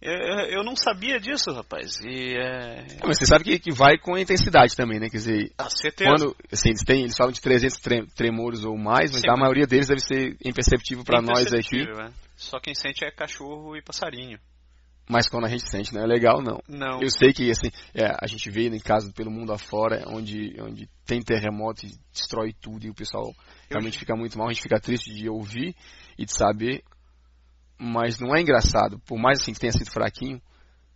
Eu, 0.00 0.12
eu 0.12 0.64
não 0.64 0.76
sabia 0.76 1.18
disso, 1.18 1.50
rapaz. 1.50 2.00
E, 2.04 2.36
é... 2.36 2.86
Mas 3.02 3.18
você 3.18 3.26
sabe 3.26 3.42
que, 3.42 3.58
que 3.58 3.72
vai 3.72 3.98
com 3.98 4.14
a 4.14 4.20
intensidade 4.20 4.76
também, 4.76 5.00
né? 5.00 5.08
Quer 5.10 5.16
dizer, 5.16 5.52
a 5.58 5.68
certeza. 5.68 6.10
quando 6.10 6.36
assim, 6.52 6.68
eles, 6.68 6.84
têm, 6.84 7.02
eles 7.02 7.16
falam 7.16 7.32
de 7.32 7.40
300 7.40 7.78
tremores 8.14 8.64
ou 8.64 8.76
mais, 8.78 9.10
mas 9.10 9.22
Sim, 9.22 9.30
a 9.30 9.36
maioria 9.36 9.66
deles 9.66 9.88
deve 9.88 10.00
ser 10.00 10.36
imperceptível 10.44 11.04
para 11.04 11.20
nós 11.20 11.52
aqui. 11.52 11.82
É. 11.82 12.10
Só 12.36 12.60
quem 12.60 12.74
sente 12.74 13.04
é 13.04 13.10
cachorro 13.10 13.76
e 13.76 13.82
passarinho. 13.82 14.38
Mas 15.08 15.26
quando 15.28 15.46
a 15.46 15.48
gente 15.48 15.68
sente 15.68 15.92
não 15.92 16.02
é 16.02 16.06
legal, 16.06 16.42
não. 16.42 16.60
Não. 16.68 17.00
Eu 17.00 17.08
sei 17.10 17.32
que 17.32 17.50
assim, 17.50 17.70
é, 17.94 18.14
a 18.22 18.26
gente 18.26 18.50
vê 18.50 18.68
em 18.68 18.78
casa 18.78 19.10
pelo 19.12 19.30
mundo 19.30 19.52
afora, 19.52 20.04
onde, 20.06 20.54
onde 20.60 20.88
tem 21.06 21.20
terremoto 21.20 21.86
e 21.86 21.90
destrói 22.12 22.52
tudo 22.52 22.86
e 22.86 22.90
o 22.90 22.94
pessoal 22.94 23.34
realmente 23.70 23.94
eu... 23.94 24.00
fica 24.00 24.14
muito 24.14 24.38
mal, 24.38 24.48
a 24.48 24.52
gente 24.52 24.62
fica 24.62 24.78
triste 24.78 25.12
de 25.12 25.28
ouvir 25.28 25.74
e 26.18 26.26
de 26.26 26.32
saber 26.32 26.84
mas 27.78 28.18
não 28.18 28.34
é 28.34 28.40
engraçado, 28.40 28.98
por 29.06 29.18
mais 29.18 29.40
assim 29.40 29.52
que 29.52 29.60
tenha 29.60 29.72
sido 29.72 29.90
fraquinho. 29.90 30.40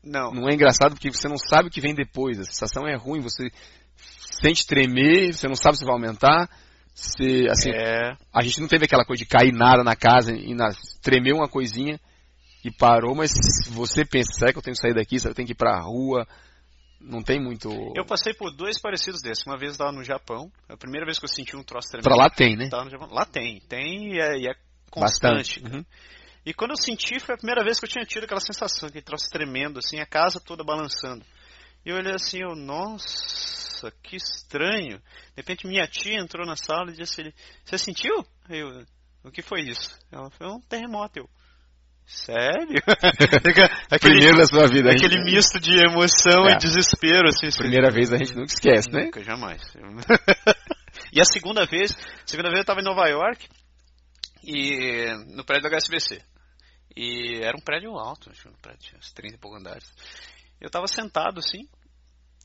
Não. 0.03 0.33
Não 0.33 0.49
é 0.49 0.55
engraçado 0.55 0.95
porque 0.95 1.11
você 1.11 1.29
não 1.29 1.39
sabe 1.39 1.69
o 1.69 1.71
que 1.71 1.81
vem 1.81 1.95
depois, 1.95 2.41
a 2.41 2.45
sensação 2.45 2.87
é 2.87 2.97
ruim, 2.97 3.21
você 3.21 3.51
sente 3.97 4.67
tremer, 4.67 5.33
você 5.33 5.47
não 5.47 5.55
sabe 5.55 5.79
se 5.79 5.85
vai 5.85 5.95
aumentar. 5.95 6.49
Você, 6.95 7.47
assim, 7.49 7.71
é... 7.71 8.17
A 8.35 8.43
gente 8.43 8.61
não 8.61 8.69
teve 8.69 8.85
aquela 8.85 9.05
coisa 9.05 9.23
de 9.23 9.29
cair 9.29 9.53
nada 9.53 9.83
na 9.83 9.97
casa 9.97 10.33
e 10.33 10.55
na, 10.55 10.71
tremeu 11.01 11.37
uma 11.37 11.49
coisinha 11.49 11.99
e 12.65 12.71
parou, 12.71 13.15
mas 13.15 13.31
se 13.31 13.71
você 13.71 14.05
pensa, 14.05 14.33
será 14.33 14.53
que 14.53 14.59
eu 14.59 14.63
tenho 14.63 14.75
que 14.75 14.83
sair 14.83 14.95
daqui? 14.95 15.19
Será 15.19 15.31
que 15.31 15.33
eu 15.33 15.37
tenho 15.37 15.47
que 15.47 15.53
ir 15.53 15.57
pra 15.57 15.81
rua? 15.81 16.27
Não 17.01 17.23
tem 17.23 17.41
muito. 17.43 17.69
Eu 17.97 18.05
passei 18.05 18.33
por 18.33 18.55
dois 18.55 18.79
parecidos 18.81 19.21
desses. 19.23 19.45
Uma 19.45 19.59
vez 19.59 19.77
lá 19.79 19.91
no 19.91 20.05
Japão, 20.05 20.53
a 20.69 20.77
primeira 20.77 21.05
vez 21.05 21.19
que 21.19 21.25
eu 21.25 21.29
senti 21.29 21.57
um 21.57 21.65
troço 21.65 21.89
tremendo. 21.89 22.05
Pra 22.05 22.15
lá 22.15 22.31
tem, 22.31 22.57
né? 22.57 22.69
Lá 23.11 23.25
tem, 23.25 23.61
tem 23.69 24.15
e 24.15 24.21
é, 24.21 24.39
e 24.39 24.49
é 24.49 24.55
constante. 24.91 25.61
Bastante. 25.61 25.77
Uhum. 25.77 25.85
E 26.45 26.53
quando 26.53 26.73
eu 26.73 26.77
senti, 26.77 27.21
foi 27.21 27.35
a 27.35 27.39
primeira 27.39 27.65
vez 27.65 27.79
que 27.79 27.85
eu 27.85 27.89
tinha 27.89 28.05
tido 28.05 28.25
aquela 28.25 28.41
sensação, 28.41 28.89
aquele 28.89 29.05
troço 29.05 29.31
tremendo, 29.31 29.79
assim, 29.79 30.01
a 30.01 30.07
casa 30.07 30.41
toda 30.41 30.65
balançando. 30.65 31.25
E 31.85 31.91
eu 31.91 31.97
olhei 31.97 32.15
assim, 32.15 32.41
eu, 32.43 32.57
nossa, 32.57 33.93
que 34.03 34.17
estranho. 34.17 34.99
De 34.99 35.37
repente 35.37 35.67
minha 35.67 35.87
tia 35.87 36.21
entrou 36.21 36.47
na 36.47 36.57
sala 36.57 36.91
e 36.91 36.97
disse, 36.97 37.33
você 37.65 37.79
sentiu? 37.79 38.25
Eu, 38.49 38.85
o 39.25 39.31
que 39.31 39.43
foi 39.43 39.63
isso? 39.63 39.97
Ela 40.11 40.31
falou, 40.31 40.55
é 40.55 40.57
um 40.57 40.61
terremoto. 40.61 41.21
Eu, 41.21 41.29
sério? 42.05 42.83
aquele, 43.91 44.15
Primeiro 44.15 44.39
da 44.39 44.47
sua 44.47 44.67
vida. 44.67 44.91
Aquele 44.91 45.17
gente... 45.17 45.33
misto 45.33 45.61
de 45.61 45.79
emoção 45.79 46.47
é. 46.49 46.55
e 46.55 46.59
desespero, 46.59 47.29
assim. 47.29 47.57
Primeira 47.57 47.91
vez 47.91 48.13
a 48.13 48.17
gente 48.17 48.35
nunca 48.35 48.53
esquece, 48.53 48.91
né? 48.91 49.05
Nunca, 49.05 49.23
jamais. 49.23 49.63
e 51.13 51.21
a 51.21 51.25
segunda 51.25 51.65
vez, 51.67 51.97
segunda 52.27 52.49
vez 52.49 52.59
eu 52.59 52.63
estava 52.63 52.81
em 52.81 52.85
Nova 52.85 53.09
York, 53.09 53.49
e 54.45 55.07
no 55.35 55.45
prédio 55.45 55.71
da 55.71 55.77
HSBC. 55.77 56.21
E 56.97 57.41
era 57.43 57.57
um 57.57 57.61
prédio 57.61 57.99
alto, 57.99 58.31
acho 58.31 58.43
que 58.43 58.49
um 58.49 58.61
prédio 58.61 58.81
tinha 58.81 58.99
uns 58.99 59.13
30 59.13 59.35
e 59.35 59.39
poucos 59.39 59.61
andares. 59.61 59.93
Eu 60.61 60.67
estava 60.67 60.87
sentado 60.87 61.39
assim, 61.39 61.67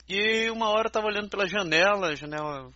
e 0.08 0.50
uma 0.50 0.70
hora 0.70 0.86
eu 0.86 0.88
estava 0.88 1.08
olhando 1.08 1.30
pela 1.30 1.46
janela, 1.46 2.10
a 2.10 2.16
janela 2.16 2.72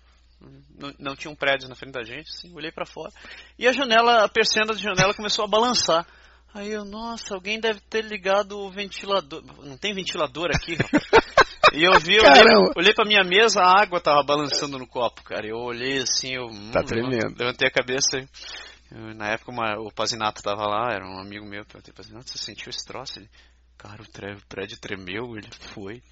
não, 0.77 0.93
não 0.99 1.15
tinha 1.15 1.31
um 1.31 1.35
prédio 1.35 1.69
na 1.69 1.75
frente 1.75 1.93
da 1.93 2.03
gente, 2.03 2.29
assim, 2.29 2.53
olhei 2.53 2.71
para 2.71 2.85
fora. 2.85 3.11
E 3.57 3.67
a 3.67 3.71
janela, 3.71 4.25
a 4.25 4.29
persiana 4.29 4.73
da 4.73 4.79
janela 4.79 5.13
começou 5.13 5.45
a 5.45 5.47
balançar. 5.47 6.05
Aí 6.53 6.71
eu, 6.71 6.83
nossa, 6.83 7.33
alguém 7.33 7.59
deve 7.61 7.79
ter 7.79 8.03
ligado 8.03 8.59
o 8.59 8.69
ventilador. 8.69 9.41
Não 9.63 9.77
tem 9.77 9.93
ventilador 9.93 10.49
aqui, 10.53 10.75
E 11.73 11.83
eu 11.83 11.97
vi, 12.01 12.15
eu 12.17 12.23
olhei, 12.23 12.71
olhei 12.75 12.93
pra 12.93 13.05
minha 13.05 13.23
mesa, 13.23 13.61
a 13.61 13.81
água 13.81 14.01
tava 14.01 14.21
balançando 14.23 14.77
no 14.77 14.85
copo, 14.85 15.23
cara. 15.23 15.47
Eu 15.47 15.55
olhei 15.55 15.99
assim, 15.99 16.33
eu. 16.33 16.47
Tá 16.71 16.81
hum, 16.81 16.85
tremendo. 16.85 17.35
Levantei 17.37 17.69
a 17.69 17.71
cabeça 17.71 18.27
e 18.91 19.13
na 19.13 19.29
época 19.29 19.51
uma, 19.51 19.79
o 19.79 19.91
Pazinato 19.91 20.41
tava 20.43 20.65
lá, 20.67 20.93
era 20.93 21.05
um 21.05 21.19
amigo 21.19 21.45
meu, 21.45 21.65
perguntei, 21.65 21.93
Pazinato, 21.93 22.29
você 22.29 22.37
sentiu 22.37 22.69
esse 22.69 22.85
troço? 22.85 23.19
Ele, 23.19 23.29
cara, 23.77 24.01
o, 24.01 24.47
prédio 24.47 24.79
tremeu, 24.79 25.37
ele 25.37 25.49
foi. 25.73 26.03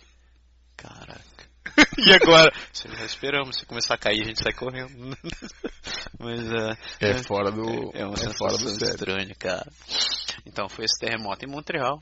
Caraca. 0.77 1.49
e 1.99 2.13
agora? 2.13 2.51
Se 2.71 2.87
esperamos, 3.03 3.57
se 3.57 3.65
começar 3.65 3.95
a 3.95 3.97
cair, 3.97 4.21
a 4.21 4.25
gente 4.25 4.41
sai 4.41 4.53
correndo. 4.53 4.89
Mas 6.17 6.41
uh, 6.41 6.77
é 7.01 7.13
fora 7.23 7.51
do. 7.51 7.91
É, 7.93 8.01
é 8.01 8.05
uma 8.05 8.13
é 8.13 8.17
sensação 8.17 8.57
do 8.57 8.85
estranha, 8.85 9.35
cara. 9.37 9.69
Então 10.45 10.69
foi 10.69 10.85
esse 10.85 10.97
terremoto 10.99 11.45
em 11.45 11.49
Montreal. 11.49 12.01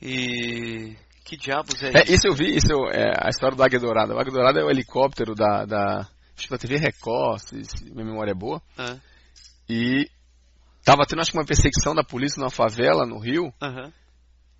E 0.00 0.96
que 1.24 1.36
diabos 1.36 1.82
é, 1.82 1.88
é 1.88 2.02
isso? 2.02 2.12
Isso 2.12 2.26
eu 2.26 2.34
vi, 2.34 2.56
isso 2.56 2.72
é 2.92 3.14
a 3.24 3.30
história 3.30 3.56
do 3.56 3.62
Águia 3.62 3.80
Dourada. 3.80 4.14
O 4.14 4.18
Águia 4.18 4.32
Dourada 4.32 4.60
é 4.60 4.64
o 4.64 4.70
helicóptero 4.70 5.34
da, 5.34 5.64
da 5.64 6.08
acho 6.36 6.46
que 6.46 6.50
da 6.50 6.58
TV 6.58 6.76
Record, 6.76 7.40
se, 7.40 7.64
se 7.64 7.84
minha 7.84 8.04
memória 8.04 8.32
é 8.32 8.34
boa. 8.34 8.60
Ah. 8.76 8.96
E 9.68 10.08
Tava 10.84 11.04
tendo, 11.06 11.20
acho 11.20 11.30
que, 11.30 11.38
uma 11.38 11.44
perseguição 11.44 11.94
da 11.94 12.02
polícia 12.02 12.40
numa 12.40 12.50
favela 12.50 13.06
no 13.06 13.18
Rio. 13.18 13.52
Uhum. 13.62 13.92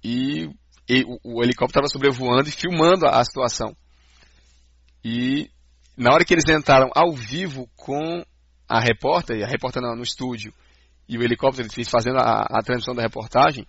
E, 0.05 0.51
e 0.89 1.03
o, 1.05 1.19
o, 1.25 1.43
helicóptero 1.43 1.85
estava 1.85 1.89
sobrevoando 1.89 2.49
e 2.49 2.53
filmando 2.53 3.07
a, 3.07 3.21
a, 3.21 3.25
situação. 3.25 3.77
E 5.05 5.51
na 5.97 6.13
hora 6.13 6.25
que 6.25 6.33
eles 6.33 6.49
entraram 6.49 6.91
ao 6.95 7.13
vivo 7.13 7.69
com 7.77 8.25
a 8.69 8.81
repórter, 8.81 9.39
e 9.39 9.45
a 9.45 9.49
repórter 9.49 9.83
no, 9.83 9.97
no 9.97 10.03
estúdio, 10.03 10.55
e 11.09 11.19
o 11.19 11.23
helicóptero 11.23 11.69
fazendo 11.91 12.19
a, 12.19 12.47
a 12.49 12.63
transmissão 12.63 12.95
da 12.95 13.03
reportagem, 13.03 13.67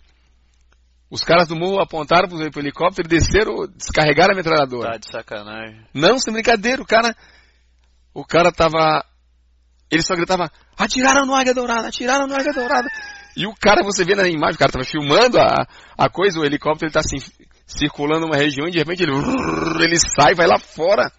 os 1.10 1.24
caras 1.24 1.48
do 1.48 1.56
morro 1.56 1.82
apontaram 1.82 2.30
pro, 2.30 2.52
pro 2.52 2.62
helicóptero 2.62 3.08
e 3.08 3.10
desceram, 3.10 3.68
descarregaram 3.76 4.34
a 4.34 4.38
metralhadora. 4.38 4.92
Tá 4.92 4.98
de 4.98 5.10
sacanagem. 5.10 5.84
Não, 5.92 6.20
sem 6.20 6.32
brincadeira, 6.32 6.82
o 6.82 6.86
cara. 6.86 7.16
O 8.14 8.26
cara 8.26 8.52
tava. 8.52 9.04
Ele 9.90 10.02
só 10.02 10.16
gritava, 10.16 10.52
atiraram 10.78 11.26
no 11.26 11.36
Águia 11.36 11.54
Dourada, 11.54 11.88
atiraram 11.88 12.28
no 12.28 12.36
Águia 12.36 12.54
Dourada. 12.54 12.90
E 13.36 13.46
o 13.48 13.54
cara, 13.56 13.84
você 13.84 14.04
vê 14.04 14.16
na 14.16 14.28
imagem, 14.28 14.56
o 14.56 14.60
cara 14.60 14.72
tava 14.72 14.86
filmando 14.86 15.40
a, 15.40 15.68
a 15.98 16.10
coisa, 16.10 16.40
o 16.40 16.46
helicóptero 16.46 16.88
ele 16.88 16.94
tá 16.94 17.00
assim, 17.00 17.18
circulando 17.66 18.26
uma 18.26 18.38
região 18.38 18.68
e 18.68 18.72
de 18.72 18.78
repente 18.78 19.04
ele, 19.04 19.12
ele 19.84 19.98
sai, 19.98 20.36
vai 20.36 20.48
lá 20.48 20.60
fora. 20.60 21.12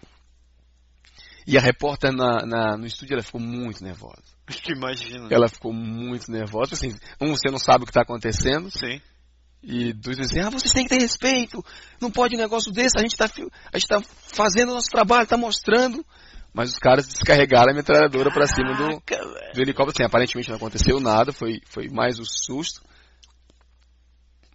E 1.47 1.57
a 1.57 1.61
repórter 1.61 2.11
na, 2.11 2.45
na, 2.45 2.77
no 2.77 2.87
estúdio, 2.87 3.13
ela 3.13 3.21
ficou 3.21 3.39
muito 3.39 3.83
nervosa. 3.83 4.23
Que 4.47 4.73
imagina. 4.73 5.27
Ela 5.29 5.47
ficou 5.47 5.73
muito 5.73 6.31
nervosa. 6.31 6.73
Assim, 6.73 6.95
um, 7.21 7.31
você 7.31 7.51
não 7.51 7.59
sabe 7.59 7.83
o 7.83 7.85
que 7.85 7.91
está 7.91 8.01
acontecendo. 8.01 8.69
Sim. 8.71 8.99
E 9.61 9.93
dois 9.93 10.17
dizem, 10.17 10.43
ah, 10.43 10.49
vocês 10.49 10.71
têm 10.71 10.83
que 10.83 10.95
ter 10.95 11.01
respeito. 11.01 11.63
Não 11.99 12.11
pode 12.11 12.35
um 12.35 12.39
negócio 12.39 12.71
desse. 12.71 12.97
A 12.97 13.01
gente 13.01 13.13
está 13.13 13.27
tá 13.27 14.01
fazendo 14.33 14.69
o 14.69 14.75
nosso 14.75 14.89
trabalho, 14.89 15.23
está 15.23 15.37
mostrando. 15.37 16.05
Mas 16.55 16.71
os 16.71 16.77
caras 16.77 17.05
descarregaram 17.05 17.73
a 17.73 17.75
metralhadora 17.75 18.31
para 18.31 18.47
cima 18.47 18.73
do, 18.75 18.87
do 18.87 19.61
helicóptero. 19.61 19.91
Assim, 19.93 20.03
aparentemente 20.03 20.47
não 20.47 20.55
aconteceu 20.55 21.01
nada, 21.01 21.33
foi, 21.33 21.59
foi 21.65 21.89
mais 21.89 22.17
o 22.17 22.21
um 22.21 22.25
susto. 22.25 22.81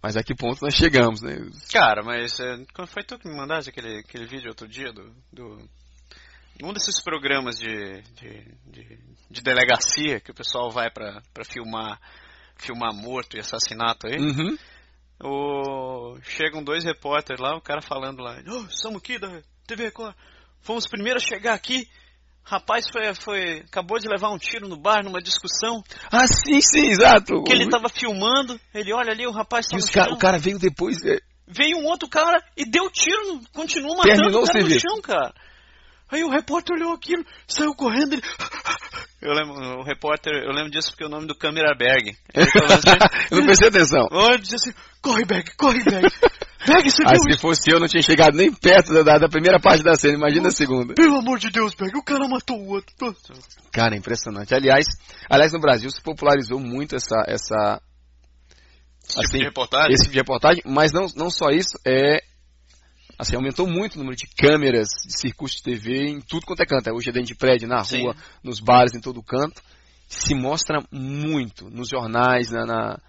Mas 0.01 0.17
a 0.17 0.23
que 0.23 0.33
ponto 0.33 0.63
nós 0.63 0.73
chegamos, 0.73 1.21
né? 1.21 1.37
Cara, 1.71 2.01
mas 2.03 2.39
é, 2.39 2.57
foi 2.87 3.03
tu 3.03 3.19
que 3.19 3.29
me 3.29 3.37
mandaste 3.37 3.69
aquele, 3.69 3.99
aquele 3.99 4.25
vídeo 4.25 4.49
outro 4.49 4.67
dia 4.67 4.91
do, 4.91 5.13
do 5.31 5.69
um 6.63 6.73
desses 6.73 6.99
programas 7.03 7.59
de, 7.59 8.01
de, 8.15 8.55
de, 8.65 8.99
de 9.29 9.41
delegacia 9.41 10.19
que 10.19 10.31
o 10.31 10.35
pessoal 10.35 10.71
vai 10.71 10.89
para 10.89 11.21
filmar 11.45 11.99
filmar 12.57 12.93
morto 12.93 13.37
e 13.37 13.39
assassinato 13.39 14.07
aí. 14.07 14.17
Uhum. 14.17 14.57
O, 15.23 16.19
chegam 16.23 16.63
dois 16.63 16.83
repórteres 16.83 17.39
lá, 17.41 17.55
o 17.55 17.61
cara 17.61 17.81
falando 17.81 18.21
lá, 18.21 18.41
oh, 18.47 18.67
somos 18.69 18.97
aqui 19.01 19.19
da 19.19 19.41
TV 19.67 19.85
Record, 19.85 20.15
Fomos 20.61 20.85
os 20.85 20.89
primeiros 20.89 21.23
a 21.23 21.27
chegar 21.27 21.53
aqui. 21.53 21.87
Rapaz 22.43 22.85
foi, 22.91 23.13
foi, 23.13 23.59
acabou 23.59 23.99
de 23.99 24.07
levar 24.07 24.29
um 24.29 24.37
tiro 24.37 24.67
no 24.67 24.75
bar 24.75 25.03
numa 25.03 25.21
discussão. 25.21 25.83
Ah, 26.11 26.27
sim, 26.27 26.59
sim, 26.59 26.89
exato. 26.89 27.43
Que 27.43 27.51
ele 27.51 27.65
estava 27.65 27.87
filmando. 27.87 28.59
Ele 28.73 28.91
olha 28.93 29.11
ali, 29.11 29.25
o 29.27 29.31
rapaz 29.31 29.67
tá 29.67 29.77
e 29.77 29.79
no 29.79 30.15
O 30.15 30.17
cara 30.17 30.37
veio 30.37 30.59
depois. 30.59 30.97
É... 31.05 31.19
Veio 31.47 31.77
um 31.77 31.85
outro 31.85 32.09
cara 32.09 32.43
e 32.57 32.65
deu 32.65 32.89
tiro, 32.89 33.41
continuou 33.53 33.97
matando 33.97 34.15
Terminou 34.15 34.43
o 34.43 34.47
cara 34.47 34.63
no 34.63 34.79
chão, 34.79 35.01
cara. 35.01 35.33
Aí 36.09 36.23
o 36.23 36.29
repórter 36.29 36.75
olhou 36.75 36.93
aquilo, 36.93 37.25
saiu 37.47 37.73
correndo. 37.73 38.13
Ele... 38.13 38.21
Eu 39.21 39.33
lembro, 39.33 39.53
o 39.79 39.83
repórter, 39.83 40.33
eu 40.33 40.51
lembro 40.51 40.71
disso 40.71 40.89
porque 40.89 41.03
é 41.03 41.05
o 41.05 41.09
nome 41.09 41.27
do 41.27 41.35
Cameraberg. 41.35 42.17
Assim, 42.33 42.89
eu 43.29 43.37
não 43.37 43.45
prestei 43.45 43.69
atenção. 43.69 44.07
Ele 44.11 44.39
disse 44.39 44.55
assim: 44.55 44.73
corre, 44.99 45.25
Berg, 45.25 45.55
corre, 45.55 45.83
Berg. 45.83 46.07
Berg, 46.65 46.89
você 46.89 47.03
ah, 47.05 47.15
se 47.15 47.39
fosse 47.39 47.71
eu, 47.71 47.79
não 47.79 47.87
tinha 47.87 48.03
chegado 48.03 48.35
nem 48.35 48.53
perto 48.53 49.03
da, 49.03 49.17
da 49.17 49.27
primeira 49.27 49.59
parte 49.59 49.83
da 49.83 49.95
cena, 49.95 50.15
imagina 50.15 50.49
a 50.49 50.51
segunda. 50.51 50.93
Pelo 50.93 51.17
amor 51.17 51.39
de 51.39 51.49
Deus, 51.49 51.73
Berg, 51.73 51.97
o 51.97 52.03
cara 52.03 52.27
matou 52.27 52.57
o 52.57 52.69
outro. 52.69 52.93
Cara, 53.71 53.95
impressionante. 53.95 54.53
Aliás, 54.53 54.85
aliás, 55.29 55.51
no 55.51 55.59
Brasil 55.59 55.89
se 55.89 56.01
popularizou 56.01 56.59
muito 56.59 56.95
essa. 56.95 57.23
essa 57.27 57.81
esse 59.03 59.19
assim, 59.19 59.27
tipo 59.27 59.37
de 59.37 59.43
reportagem? 59.45 59.93
Esse 59.93 60.03
tipo 60.03 60.13
de 60.13 60.19
reportagem, 60.19 60.63
mas 60.65 60.91
não, 60.91 61.07
não 61.15 61.29
só 61.29 61.49
isso, 61.49 61.77
é 61.85 62.21
Assim, 63.21 63.35
aumentou 63.35 63.67
muito 63.67 63.93
o 63.93 63.97
número 63.99 64.15
de 64.15 64.25
câmeras 64.25 64.87
de 65.05 65.15
circuito 65.15 65.55
de 65.57 65.61
TV 65.61 66.09
em 66.09 66.21
tudo 66.21 66.43
quanto 66.43 66.63
é 66.63 66.65
canto. 66.65 66.89
É 66.89 66.91
hoje 66.91 67.09
é 67.09 67.11
dentro 67.11 67.27
de 67.27 67.35
prédio, 67.35 67.67
na 67.67 67.75
rua, 67.75 67.85
Sim. 67.85 68.19
nos 68.43 68.59
bares, 68.59 68.95
em 68.95 68.99
todo 68.99 69.21
canto. 69.21 69.61
Se 70.09 70.33
mostra 70.33 70.79
muito 70.91 71.69
nos 71.69 71.87
jornais, 71.87 72.49
na, 72.49 72.65
na, 72.65 72.99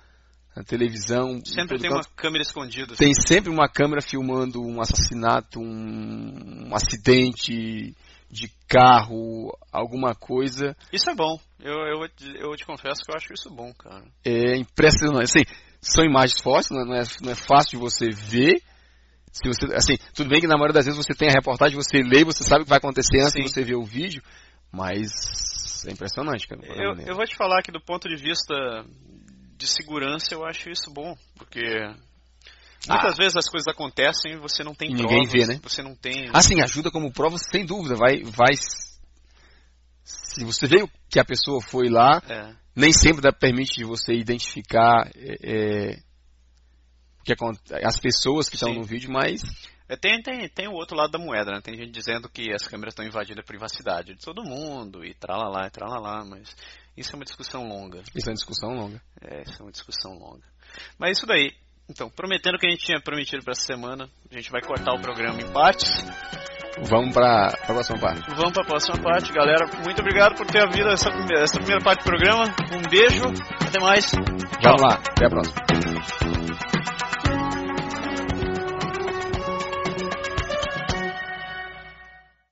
na 0.55 0.63
televisão. 0.63 1.41
Sempre 1.45 1.79
tem 1.79 1.91
uma 1.91 2.05
câmera 2.17 2.43
escondida. 2.43 2.95
Tem 2.97 3.13
sempre 3.15 3.51
uma 3.51 3.69
câmera 3.69 4.03
filmando 4.03 4.61
um 4.61 4.81
assassinato, 4.81 5.61
um, 5.61 6.69
um 6.69 6.75
acidente 6.75 7.95
de 8.31 8.49
carro, 8.67 9.57
alguma 9.71 10.15
coisa. 10.15 10.77
Isso 10.93 11.11
é 11.11 11.15
bom. 11.15 11.39
Eu, 11.61 11.75
eu, 11.75 12.09
eu 12.37 12.57
te 12.57 12.65
confesso 12.65 13.03
que 13.05 13.11
eu 13.11 13.17
acho 13.17 13.33
isso 13.33 13.51
bom, 13.51 13.73
cara. 13.75 14.05
É 14.25 14.57
impressionante. 14.57 15.25
Assim, 15.25 15.45
são 15.81 16.05
imagens 16.05 16.41
fortes, 16.41 16.71
não 16.71 16.95
é, 16.95 17.03
não 17.23 17.33
é 17.33 17.35
fácil 17.35 17.73
de 17.73 17.85
você 17.85 18.09
ver, 18.11 18.63
se 19.33 19.49
você, 19.49 19.75
assim, 19.75 19.97
tudo 20.15 20.29
bem 20.29 20.41
que 20.41 20.47
na 20.47 20.57
maioria 20.57 20.75
das 20.75 20.85
vezes 20.85 20.99
você 20.99 21.15
tem 21.15 21.29
a 21.29 21.33
reportagem, 21.33 21.75
você 21.75 22.03
lê, 22.03 22.23
você 22.23 22.45
sabe 22.45 22.61
o 22.61 22.65
que 22.65 22.69
vai 22.69 22.79
acontecer 22.79 23.19
antes 23.19 23.33
de 23.33 23.43
você 23.43 23.65
ver 23.65 23.77
o 23.77 23.83
vídeo, 23.83 24.23
mas 24.71 25.87
é 25.87 25.93
impressionante, 25.93 26.47
cara. 26.47 26.61
Eu, 26.67 26.95
eu 27.07 27.17
vou 27.17 27.25
te 27.25 27.35
falar 27.35 27.63
que 27.63 27.73
do 27.73 27.81
ponto 27.81 28.09
de 28.09 28.17
vista 28.17 28.55
de 29.63 29.69
segurança 29.69 30.35
eu 30.35 30.45
acho 30.45 30.69
isso 30.69 30.91
bom, 30.91 31.17
porque 31.37 31.63
Muitas 32.89 33.13
ah. 33.13 33.17
vezes 33.17 33.37
as 33.37 33.49
coisas 33.49 33.69
acontecem 33.69 34.33
e 34.33 34.37
você 34.37 34.65
não 34.65 34.75
tem 34.75 34.91
e 34.91 34.95
ninguém 34.95 35.23
vê, 35.23 35.47
né? 35.47 35.61
Você 35.63 35.83
não 35.83 35.95
tem. 35.95 36.29
Assim, 36.33 36.61
ajuda 36.61 36.91
como 36.91 37.13
prova, 37.13 37.39
sem 37.39 37.65
dúvida. 37.65 37.95
Vai, 37.95 38.25
vai. 38.25 38.55
Se 40.03 40.45
você 40.45 40.67
vê 40.67 40.85
que 41.09 41.21
a 41.21 41.25
pessoa 41.25 41.61
foi 41.61 41.89
lá, 41.89 42.21
é. 42.29 42.53
nem 42.75 42.93
sempre 42.93 43.23
dá, 43.23 43.33
permite 43.33 43.85
você 43.85 44.15
identificar 44.15 45.09
é, 45.15 45.93
é 45.93 45.97
que 47.25 47.33
as 47.85 48.01
pessoas 48.01 48.49
que 48.49 48.57
estão 48.57 48.75
no 48.75 48.83
vídeo, 48.83 49.13
mas. 49.13 49.43
É, 49.89 49.97
tem, 49.97 50.21
tem, 50.21 50.49
tem 50.49 50.67
o 50.67 50.73
outro 50.73 50.97
lado 50.97 51.13
da 51.13 51.21
moeda, 51.21 51.53
né? 51.53 51.61
Tem 51.63 51.77
gente 51.77 51.93
dizendo 51.93 52.29
que 52.29 52.53
as 52.53 52.67
câmeras 52.67 52.95
estão 52.95 53.07
invadindo 53.07 53.41
a 53.41 53.45
privacidade 53.45 54.15
de 54.15 54.25
todo 54.25 54.43
mundo 54.43 55.05
e 55.05 55.15
tralalá 55.15 55.69
e 55.69 55.71
tralalá, 55.71 56.25
mas 56.25 56.57
isso 56.97 57.13
é 57.13 57.17
uma 57.17 57.25
discussão 57.25 57.67
longa. 57.67 58.03
Isso 58.15 58.29
é 58.29 58.31
uma 58.31 58.35
discussão 58.35 58.75
longa. 58.75 59.03
É, 59.21 59.43
isso 59.43 59.61
é 59.61 59.65
uma 59.65 59.73
discussão 59.73 60.13
longa. 60.15 60.43
Mas 60.99 61.19
isso 61.19 61.27
daí. 61.27 61.53
Então, 61.89 62.09
prometendo 62.09 62.59
que 62.59 62.67
a 62.67 62.71
gente 62.71 62.85
tinha 62.85 63.01
prometido 63.01 63.43
para 63.43 63.53
essa 63.53 63.67
semana, 63.67 64.09
a 64.31 64.35
gente 64.35 64.51
vai 64.51 64.63
cortar 64.63 64.95
o 64.95 65.01
programa 65.01 65.41
em 65.41 65.53
partes. 65.53 65.91
Vamos 66.81 67.13
para 67.13 67.49
a 67.49 67.67
próxima 67.67 67.99
parte. 67.99 68.31
Vamos 68.35 68.53
para 68.53 68.63
a 68.63 68.67
próxima 68.67 68.99
parte, 69.03 69.33
galera. 69.33 69.67
Muito 69.85 70.01
obrigado 70.01 70.35
por 70.37 70.47
ter 70.47 70.63
havido 70.63 70.89
essa, 70.89 71.11
essa 71.35 71.59
primeira 71.59 71.83
parte 71.83 72.01
do 72.01 72.05
programa. 72.05 72.45
Um 72.73 72.89
beijo, 72.89 73.25
até 73.61 73.79
mais. 73.79 74.07
Tchau. 74.11 74.77
Vamos 74.77 74.83
lá, 74.83 74.95
até 74.95 75.27
a 75.27 75.29
próxima. 75.29 76.42